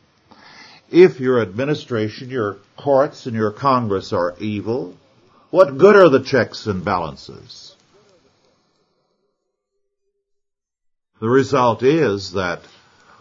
If 0.91 1.21
your 1.21 1.41
administration, 1.41 2.29
your 2.29 2.57
courts, 2.75 3.25
and 3.25 3.37
your 3.37 3.51
Congress 3.51 4.11
are 4.11 4.35
evil, 4.37 4.97
what 5.49 5.77
good 5.77 5.95
are 5.95 6.09
the 6.09 6.23
checks 6.23 6.67
and 6.67 6.83
balances? 6.83 7.73
The 11.21 11.29
result 11.29 11.83
is 11.83 12.33
that 12.33 12.63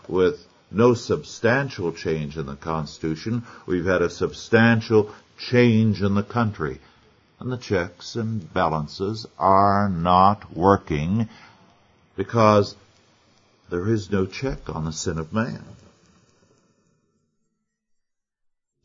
with 0.08 0.44
no 0.72 0.94
substantial 0.94 1.92
change 1.92 2.36
in 2.36 2.46
the 2.46 2.56
Constitution, 2.56 3.44
we've 3.64 3.86
had 3.86 4.02
a 4.02 4.10
substantial 4.10 5.14
change 5.38 6.02
in 6.02 6.16
the 6.16 6.24
country 6.24 6.80
and 7.44 7.52
the 7.52 7.58
checks 7.58 8.16
and 8.16 8.54
balances 8.54 9.26
are 9.38 9.90
not 9.90 10.56
working 10.56 11.28
because 12.16 12.74
there 13.68 13.86
is 13.86 14.10
no 14.10 14.24
check 14.24 14.74
on 14.74 14.86
the 14.86 14.92
sin 14.92 15.18
of 15.18 15.30
man. 15.30 15.62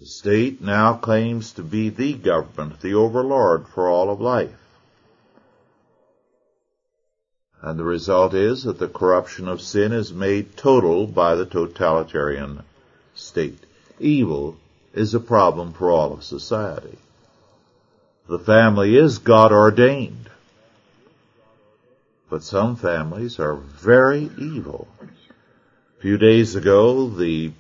The 0.02 0.06
state 0.06 0.62
now 0.62 0.96
claims 0.96 1.54
to 1.54 1.64
be 1.64 1.88
the 1.88 2.14
government, 2.14 2.82
the 2.82 2.96
overlord 2.96 3.66
for 3.70 3.88
all 3.88 4.10
of 4.10 4.20
life. 4.20 4.52
And 7.62 7.80
the 7.80 7.86
result 7.86 8.34
is 8.34 8.64
that 8.64 8.78
the 8.78 8.90
corruption 8.90 9.48
of 9.48 9.62
sin 9.62 9.94
is 9.94 10.12
made 10.12 10.58
total 10.58 11.08
by 11.08 11.36
the 11.36 11.46
totalitarian 11.46 12.64
state. 13.16 13.64
Evil 14.02 14.58
is 14.94 15.14
a 15.14 15.22
problem 15.22 15.72
for 15.72 15.90
all 15.90 16.12
of 16.12 16.26
society. 16.26 16.98
The 18.30 18.38
family 18.38 18.96
is 18.96 19.18
God 19.18 19.52
ordained. 19.52 20.30
But 22.30 22.44
some 22.44 22.76
families 22.76 23.40
are 23.40 23.56
very 23.56 24.30
evil. 24.38 24.88
A 25.02 26.02
few 26.02 26.20
days 26.20 26.56
ago, 26.56 27.10
the 27.10 27.54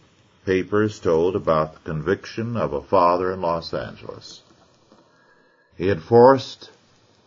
papers 0.46 1.00
told 1.00 1.36
about 1.36 1.74
the 1.74 1.80
conviction 1.80 2.56
of 2.56 2.74
a 2.74 2.84
father 2.84 3.34
in 3.34 3.42
Los 3.42 3.74
Angeles. 3.74 4.44
He 5.76 5.88
had 5.88 6.04
forced 6.04 6.70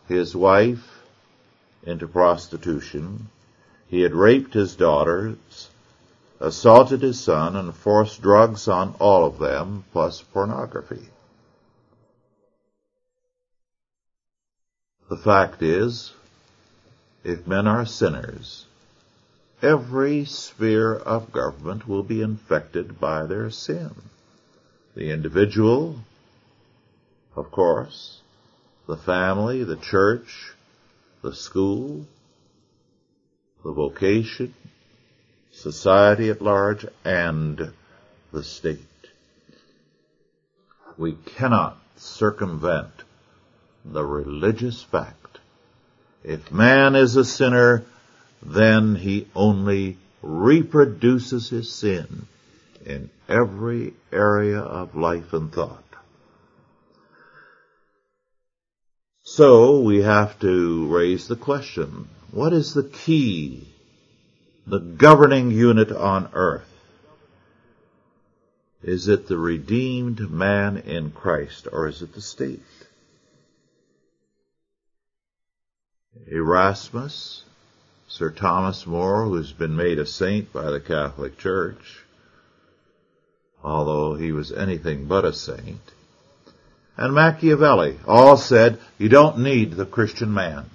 his 0.07 0.37
wife 0.37 1.03
into 1.83 2.07
prostitution. 2.07 3.29
He 3.89 4.03
had 4.03 4.15
raped 4.15 4.55
his 4.55 4.77
daughters, 4.77 5.69
assaulted 6.39 7.03
his 7.03 7.19
son, 7.19 7.57
and 7.57 7.75
forced 7.75 8.23
drugs 8.23 8.69
on 8.69 8.95
all 9.01 9.25
of 9.25 9.41
them, 9.41 9.83
plus 9.93 10.23
pornography. 10.23 11.09
The 15.13 15.19
fact 15.19 15.61
is, 15.61 16.15
if 17.23 17.47
men 17.47 17.67
are 17.67 17.85
sinners, 17.85 18.65
every 19.61 20.25
sphere 20.25 20.95
of 20.95 21.33
government 21.33 21.87
will 21.87 22.03
be 22.03 22.23
infected 22.23 22.99
by 22.99 23.27
their 23.27 23.51
sin. 23.51 23.95
The 24.95 25.11
individual, 25.11 25.99
of 27.37 27.51
course, 27.51 28.23
the 28.87 28.97
family, 28.97 29.65
the 29.65 29.77
church, 29.77 30.55
the 31.21 31.35
school, 31.35 32.07
the 33.63 33.73
vocation, 33.73 34.55
society 35.51 36.31
at 36.31 36.41
large, 36.41 36.87
and 37.05 37.75
the 38.33 38.43
state. 38.43 39.11
We 40.97 41.17
cannot 41.37 41.77
circumvent 41.97 43.05
the 43.85 44.05
religious 44.05 44.83
fact. 44.83 45.39
If 46.25 46.53
man 46.53 46.95
is 46.95 47.17
a 47.17 47.25
sinner, 47.25 47.85
then 48.43 48.95
he 48.95 49.29
only 49.35 49.99
reproduces 50.23 51.49
his 51.49 51.73
sin 51.73 52.27
in 52.85 53.11
every 53.29 53.95
area 54.13 54.61
of 54.61 54.95
life 54.95 55.33
and 55.33 55.53
thought. 55.53 55.83
So 59.25 59.81
we 59.81 60.03
have 60.03 60.39
to 60.41 60.87
raise 60.89 61.29
the 61.29 61.37
question, 61.37 62.09
what 62.33 62.53
is 62.53 62.75
the 62.75 62.83
key, 62.83 63.69
the 64.67 64.79
governing 64.79 65.51
unit 65.51 65.91
on 65.93 66.29
earth? 66.35 66.69
Is 68.83 69.09
it 69.09 69.29
the 69.29 69.39
redeemed 69.39 70.31
man 70.31 70.77
in 70.77 71.13
Christ 71.13 71.69
or 71.73 71.87
is 71.87 72.03
it 72.03 72.15
the 72.15 72.21
state? 72.21 72.61
Erasmus 76.31 77.43
Sir 78.07 78.31
Thomas 78.31 78.87
More, 78.87 79.25
who's 79.25 79.53
been 79.53 79.75
made 79.75 79.99
a 79.99 80.05
saint 80.05 80.53
by 80.53 80.71
the 80.71 80.81
Catholic 80.81 81.39
Church, 81.39 82.05
although 83.65 84.15
he 84.15 84.31
was 84.31 84.53
anything 84.53 85.07
but 85.07 85.25
a 85.25 85.33
saint, 85.33 85.81
and 86.99 87.15
Machiavelli 87.15 87.99
all 88.07 88.37
said 88.37 88.79
you 88.99 89.09
don't 89.09 89.39
need 89.39 89.73
the 89.73 89.87
Christian 89.87 90.35
man. 90.35 90.69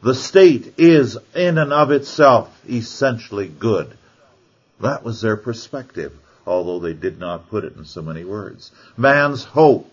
The 0.00 0.14
state 0.14 0.74
is 0.78 1.18
in 1.34 1.58
and 1.58 1.72
of 1.72 1.90
itself 1.90 2.48
essentially 2.68 3.48
good. 3.48 3.96
That 4.80 5.02
was 5.02 5.20
their 5.20 5.36
perspective, 5.36 6.12
although 6.46 6.78
they 6.78 6.94
did 6.94 7.18
not 7.18 7.50
put 7.50 7.64
it 7.64 7.74
in 7.74 7.84
so 7.84 8.02
many 8.02 8.24
words. 8.24 8.70
Man's 8.96 9.42
hope, 9.42 9.92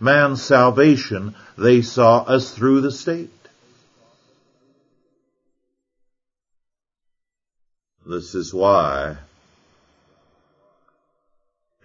man's 0.00 0.42
salvation, 0.42 1.34
they 1.58 1.82
saw 1.82 2.24
as 2.24 2.50
through 2.50 2.80
the 2.80 2.90
state. 2.90 3.30
This 8.04 8.34
is 8.34 8.52
why 8.52 9.18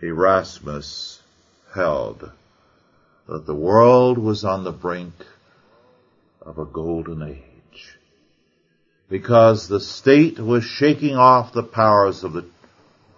Erasmus 0.02 1.22
held 1.76 2.32
that 3.28 3.46
the 3.46 3.56
world 3.56 4.18
was 4.18 4.44
on 4.44 4.64
the 4.64 4.72
brink 4.72 5.14
of 6.42 6.58
a 6.58 6.66
golden 6.66 7.22
age. 7.22 7.98
Because 9.10 9.68
the 9.68 9.80
state 9.80 10.40
was 10.40 10.64
shaking 10.64 11.16
off 11.16 11.54
the 11.54 11.64
powers 11.64 12.24
of 12.24 12.34
the 12.34 12.46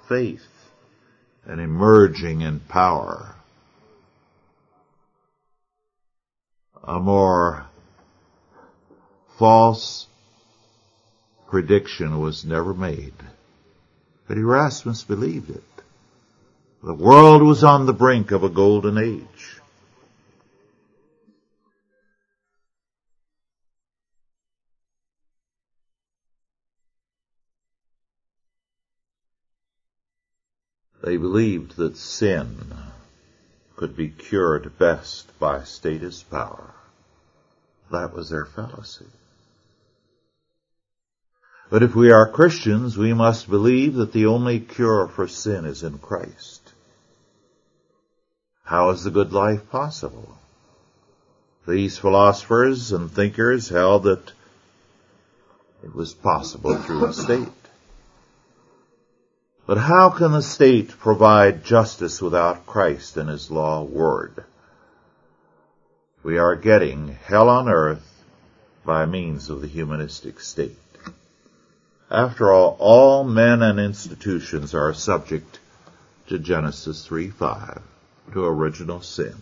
faith 0.09 0.45
and 1.45 1.61
emerging 1.61 2.41
in 2.41 2.59
power. 2.59 3.35
A 6.83 6.99
more 6.99 7.65
false 9.37 10.08
prediction 11.49 12.19
was 12.19 12.45
never 12.45 12.73
made. 12.73 13.13
But 14.27 14.37
Erasmus 14.37 15.03
believed 15.03 15.49
it. 15.49 15.63
The 16.83 16.93
world 16.93 17.41
was 17.41 17.63
on 17.63 17.85
the 17.85 17.93
brink 17.93 18.31
of 18.31 18.43
a 18.43 18.49
golden 18.49 18.97
age. 18.97 19.59
They 31.01 31.17
believed 31.17 31.77
that 31.77 31.97
sin 31.97 32.73
could 33.75 33.95
be 33.95 34.09
cured 34.09 34.77
best 34.77 35.37
by 35.39 35.63
statist 35.63 36.29
power. 36.29 36.75
That 37.91 38.13
was 38.13 38.29
their 38.29 38.45
fallacy. 38.45 39.07
But 41.69 41.83
if 41.83 41.95
we 41.95 42.11
are 42.11 42.27
Christians, 42.27 42.97
we 42.97 43.13
must 43.13 43.49
believe 43.49 43.95
that 43.95 44.11
the 44.11 44.25
only 44.25 44.59
cure 44.59 45.07
for 45.07 45.27
sin 45.27 45.65
is 45.65 45.83
in 45.83 45.99
Christ. 45.99 46.73
How 48.63 48.89
is 48.89 49.03
the 49.03 49.11
good 49.11 49.33
life 49.33 49.69
possible? 49.69 50.37
These 51.67 51.99
philosophers 51.99 52.91
and 52.91 53.11
thinkers 53.11 53.69
held 53.69 54.03
that 54.03 54.31
it 55.83 55.93
was 55.93 56.13
possible 56.13 56.75
through 56.75 57.01
the 57.01 57.13
state. 57.13 57.47
But 59.67 59.77
how 59.77 60.09
can 60.09 60.31
the 60.31 60.41
state 60.41 60.89
provide 60.89 61.63
justice 61.63 62.19
without 62.19 62.65
Christ 62.65 63.17
and 63.17 63.29
His 63.29 63.51
law 63.51 63.83
word? 63.83 64.43
We 66.23 66.39
are 66.39 66.55
getting 66.55 67.09
hell 67.09 67.47
on 67.49 67.69
earth 67.69 68.23
by 68.83 69.05
means 69.05 69.51
of 69.51 69.61
the 69.61 69.67
humanistic 69.67 70.39
state. 70.39 70.88
After 72.11 72.51
all, 72.51 72.75
all 72.79 73.23
men 73.23 73.61
and 73.61 73.79
institutions 73.79 74.73
are 74.73 74.93
subject 74.93 75.59
to 76.27 76.39
Genesis 76.39 77.07
3:5, 77.07 77.81
to 78.33 78.45
original 78.45 79.01
sin, 79.01 79.35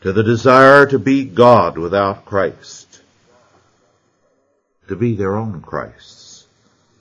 to 0.00 0.12
the 0.12 0.22
desire 0.22 0.86
to 0.86 0.98
be 0.98 1.24
God 1.24 1.78
without 1.78 2.24
Christ, 2.24 3.00
to 4.88 4.96
be 4.96 5.14
their 5.14 5.36
own 5.36 5.60
Christs, 5.60 6.46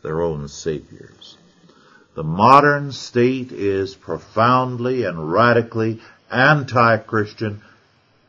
their 0.03 0.21
own 0.21 0.47
saviors. 0.47 1.37
The 2.13 2.23
modern 2.23 2.91
state 2.91 3.51
is 3.51 3.95
profoundly 3.95 5.03
and 5.03 5.31
radically 5.31 6.01
anti-Christian 6.31 7.61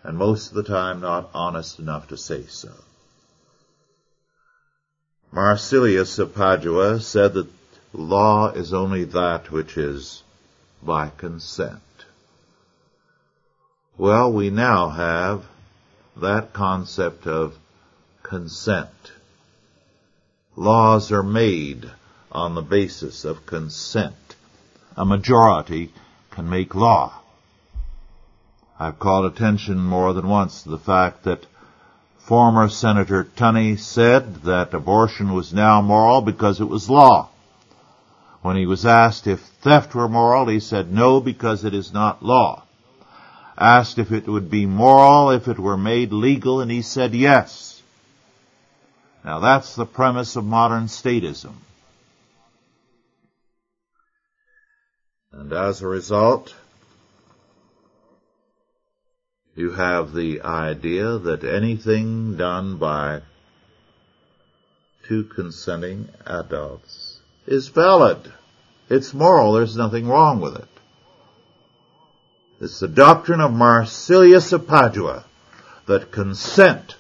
and 0.07 0.17
most 0.17 0.49
of 0.49 0.55
the 0.55 0.63
time 0.63 1.01
not 1.01 1.31
honest 1.35 1.81
enough 1.81 2.09
to 2.09 2.17
say 2.17 2.47
so. 2.47 2.71
Marsilius 5.37 6.19
of 6.19 6.35
Padua 6.35 6.99
said 6.99 7.35
that 7.35 7.53
law 7.93 8.53
is 8.53 8.73
only 8.73 9.05
that 9.05 9.53
which 9.53 9.77
is 9.77 10.23
by 10.83 11.11
consent. 11.11 11.83
Well, 13.99 14.33
we 14.33 14.49
now 14.49 14.89
have 14.89 15.45
that 16.17 16.55
concept 16.55 17.27
of 17.27 17.59
consent. 18.23 19.13
Laws 20.57 21.13
are 21.13 21.23
made 21.23 21.91
on 22.33 22.55
the 22.55 22.63
basis 22.63 23.27
of 23.27 23.45
consent. 23.45 24.37
A 24.97 25.05
majority 25.05 25.93
can 26.31 26.49
make 26.49 26.75
law. 26.75 27.13
I've 28.81 28.99
called 28.99 29.27
attention 29.27 29.81
more 29.81 30.15
than 30.15 30.29
once 30.29 30.63
to 30.63 30.71
the 30.71 30.79
fact 30.79 31.25
that 31.25 31.45
former 32.27 32.69
Senator 32.69 33.23
Tunney 33.23 33.79
said 33.79 34.43
that 34.43 34.75
abortion 34.75 35.33
was 35.33 35.55
now 35.55 35.81
moral 35.81 36.21
because 36.21 36.61
it 36.61 36.69
was 36.69 36.91
law. 36.91 37.29
When 38.43 38.57
he 38.57 38.67
was 38.67 38.85
asked 38.85 39.29
if 39.29 39.39
theft 39.39 39.95
were 39.95 40.09
moral, 40.09 40.49
he 40.49 40.59
said 40.59 40.93
no 40.93 41.21
because 41.21 41.65
it 41.65 41.73
is 41.73 41.93
not 41.93 42.25
law. 42.25 42.65
Asked 43.57 44.01
if 44.01 44.11
it 44.11 44.27
would 44.27 44.51
be 44.51 44.67
moral 44.67 45.31
if 45.31 45.47
it 45.47 45.61
were 45.61 45.77
made 45.77 46.13
legal, 46.13 46.61
and 46.61 46.69
he 46.69 46.83
said 46.83 47.15
yes. 47.15 47.81
Now 49.25 49.39
that's 49.39 49.77
the 49.77 49.87
premise 49.87 50.35
of 50.35 50.45
modern 50.45 50.87
statism. 50.87 51.55
And 55.31 55.53
as 55.53 55.81
a 55.81 55.87
result, 55.87 56.53
you 59.57 59.71
have 59.71 60.13
the 60.13 60.43
idea 60.43 61.17
that 61.17 61.43
anything 61.43 62.37
done 62.37 62.77
by 62.77 63.23
two 65.09 65.25
consenting 65.25 66.09
adults 66.27 67.19
is 67.47 67.69
valid. 67.69 68.31
It's 68.91 69.15
moral. 69.15 69.55
There's 69.55 69.77
nothing 69.77 70.07
wrong 70.07 70.41
with 70.41 70.57
it. 70.57 70.69
It's 72.61 72.81
the 72.81 72.89
doctrine 72.89 73.41
of 73.41 73.53
Marsilius 73.53 74.53
of 74.53 74.67
Padua 74.67 75.25
that 75.87 76.13
consent 76.13 76.97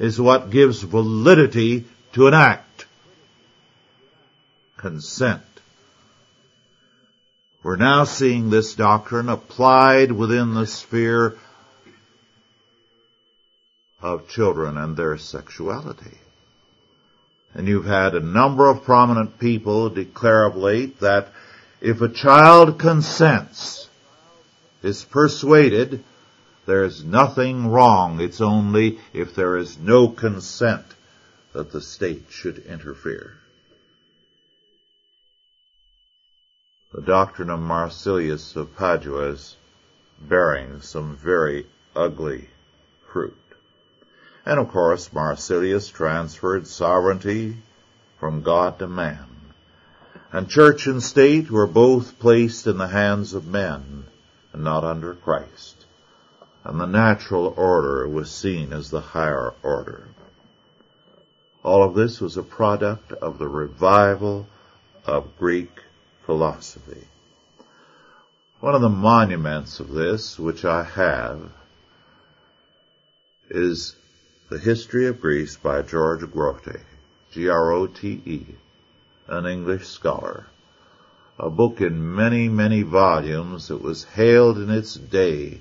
is 0.00 0.20
what 0.20 0.50
gives 0.50 0.82
validity 0.82 1.84
to 2.14 2.26
an 2.26 2.34
act. 2.34 2.86
Consent. 4.76 5.42
We're 7.62 7.76
now 7.76 8.02
seeing 8.02 8.50
this 8.50 8.74
doctrine 8.74 9.28
applied 9.28 10.10
within 10.10 10.54
the 10.54 10.66
sphere 10.66 11.36
of 14.02 14.28
children 14.28 14.76
and 14.76 14.96
their 14.96 15.16
sexuality. 15.16 16.18
And 17.54 17.68
you've 17.68 17.86
had 17.86 18.14
a 18.14 18.20
number 18.20 18.68
of 18.68 18.84
prominent 18.84 19.38
people 19.38 19.88
declare 19.88 20.46
of 20.46 20.56
late 20.56 21.00
that 21.00 21.28
if 21.80 22.00
a 22.00 22.08
child 22.08 22.78
consents, 22.78 23.88
is 24.82 25.04
persuaded, 25.04 26.02
there's 26.66 27.04
nothing 27.04 27.68
wrong. 27.68 28.20
It's 28.20 28.40
only 28.40 28.98
if 29.12 29.34
there 29.34 29.56
is 29.56 29.78
no 29.78 30.08
consent 30.08 30.84
that 31.52 31.72
the 31.72 31.80
state 31.80 32.26
should 32.30 32.58
interfere. 32.58 33.34
The 36.92 37.02
doctrine 37.02 37.50
of 37.50 37.60
Marsilius 37.60 38.54
of 38.56 38.76
Padua 38.76 39.30
is 39.30 39.56
bearing 40.20 40.82
some 40.82 41.16
very 41.16 41.66
ugly 41.96 42.48
fruit. 43.12 43.41
And 44.44 44.58
of 44.58 44.68
course, 44.70 45.12
Marsilius 45.12 45.88
transferred 45.88 46.66
sovereignty 46.66 47.56
from 48.18 48.42
God 48.42 48.78
to 48.80 48.88
man. 48.88 49.26
And 50.32 50.48
church 50.48 50.86
and 50.86 51.02
state 51.02 51.50
were 51.50 51.66
both 51.66 52.18
placed 52.18 52.66
in 52.66 52.78
the 52.78 52.88
hands 52.88 53.34
of 53.34 53.46
men 53.46 54.04
and 54.52 54.64
not 54.64 54.84
under 54.84 55.14
Christ. 55.14 55.84
And 56.64 56.80
the 56.80 56.86
natural 56.86 57.54
order 57.56 58.08
was 58.08 58.30
seen 58.30 58.72
as 58.72 58.90
the 58.90 59.00
higher 59.00 59.52
order. 59.62 60.08
All 61.62 61.84
of 61.84 61.94
this 61.94 62.20
was 62.20 62.36
a 62.36 62.42
product 62.42 63.12
of 63.12 63.38
the 63.38 63.48
revival 63.48 64.46
of 65.06 65.38
Greek 65.38 65.70
philosophy. 66.26 67.06
One 68.60 68.74
of 68.74 68.80
the 68.80 68.88
monuments 68.88 69.80
of 69.80 69.90
this, 69.90 70.38
which 70.38 70.64
I 70.64 70.84
have, 70.84 71.50
is 73.50 73.96
the 74.52 74.58
History 74.58 75.06
of 75.06 75.18
Greece 75.18 75.56
by 75.56 75.80
George 75.80 76.30
Grote, 76.30 76.76
G-R-O-T-E, 77.30 78.44
an 79.26 79.46
English 79.46 79.86
scholar. 79.86 80.44
A 81.38 81.48
book 81.48 81.80
in 81.80 82.14
many, 82.14 82.50
many 82.50 82.82
volumes 82.82 83.68
that 83.68 83.80
was 83.80 84.04
hailed 84.04 84.58
in 84.58 84.68
its 84.68 84.92
day 84.92 85.60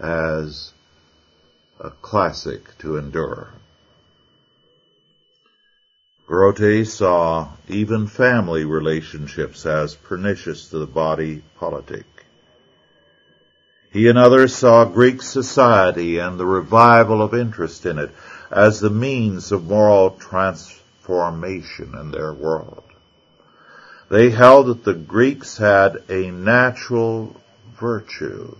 as 0.00 0.72
a 1.78 1.90
classic 1.90 2.76
to 2.78 2.96
endure. 2.96 3.50
Grote 6.26 6.88
saw 6.88 7.50
even 7.68 8.08
family 8.08 8.64
relationships 8.64 9.64
as 9.64 9.94
pernicious 9.94 10.70
to 10.70 10.78
the 10.80 10.88
body 10.88 11.44
politic. 11.56 12.17
He 13.90 14.08
and 14.08 14.18
others 14.18 14.54
saw 14.54 14.84
Greek 14.84 15.22
society 15.22 16.18
and 16.18 16.38
the 16.38 16.46
revival 16.46 17.22
of 17.22 17.34
interest 17.34 17.86
in 17.86 17.98
it 17.98 18.10
as 18.50 18.80
the 18.80 18.90
means 18.90 19.50
of 19.50 19.64
moral 19.64 20.10
transformation 20.10 21.94
in 21.98 22.10
their 22.10 22.32
world. 22.32 22.82
They 24.10 24.30
held 24.30 24.66
that 24.66 24.84
the 24.84 24.94
Greeks 24.94 25.56
had 25.58 26.02
a 26.08 26.30
natural 26.30 27.40
virtue. 27.78 28.56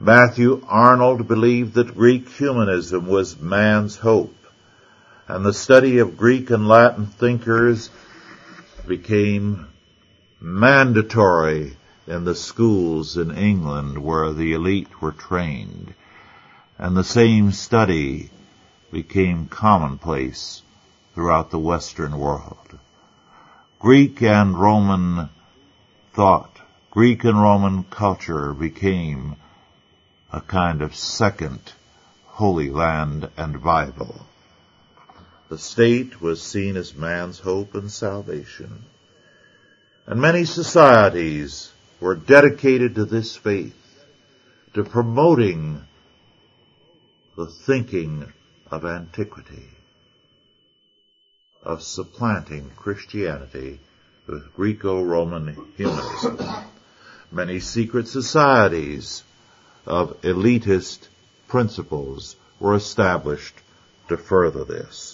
Matthew 0.00 0.62
Arnold 0.68 1.28
believed 1.28 1.74
that 1.74 1.94
Greek 1.94 2.28
humanism 2.28 3.06
was 3.06 3.40
man's 3.40 3.96
hope, 3.96 4.34
and 5.28 5.46
the 5.46 5.52
study 5.52 5.98
of 5.98 6.16
Greek 6.18 6.50
and 6.50 6.68
Latin 6.68 7.06
thinkers 7.06 7.90
became 8.86 9.66
mandatory 10.40 11.76
in 12.06 12.24
the 12.24 12.34
schools 12.34 13.16
in 13.16 13.30
England 13.36 13.98
where 13.98 14.32
the 14.32 14.52
elite 14.52 15.00
were 15.00 15.12
trained, 15.12 15.94
and 16.78 16.96
the 16.96 17.04
same 17.04 17.50
study 17.52 18.30
became 18.92 19.46
commonplace 19.48 20.62
throughout 21.14 21.50
the 21.50 21.58
Western 21.58 22.18
world. 22.18 22.78
Greek 23.78 24.22
and 24.22 24.58
Roman 24.58 25.28
thought, 26.12 26.58
Greek 26.90 27.24
and 27.24 27.40
Roman 27.40 27.84
culture 27.84 28.52
became 28.52 29.36
a 30.32 30.40
kind 30.40 30.82
of 30.82 30.94
second 30.94 31.72
Holy 32.26 32.70
Land 32.70 33.28
and 33.36 33.62
Bible. 33.62 34.26
The 35.48 35.58
state 35.58 36.20
was 36.20 36.42
seen 36.42 36.76
as 36.76 36.94
man's 36.94 37.38
hope 37.38 37.74
and 37.74 37.90
salvation. 37.90 38.84
And 40.06 40.20
many 40.20 40.44
societies 40.44 41.70
were 42.00 42.14
dedicated 42.14 42.94
to 42.94 43.04
this 43.04 43.36
faith, 43.36 44.04
to 44.74 44.84
promoting 44.84 45.80
the 47.36 47.46
thinking 47.46 48.32
of 48.70 48.84
antiquity, 48.84 49.68
of 51.62 51.82
supplanting 51.82 52.70
Christianity 52.76 53.80
with 54.26 54.54
Greco-Roman 54.54 55.56
humanism. 55.76 56.38
Many 57.30 57.60
secret 57.60 58.08
societies 58.08 59.22
of 59.86 60.20
elitist 60.22 61.08
principles 61.48 62.36
were 62.60 62.74
established 62.74 63.54
to 64.08 64.16
further 64.16 64.64
this. 64.64 65.13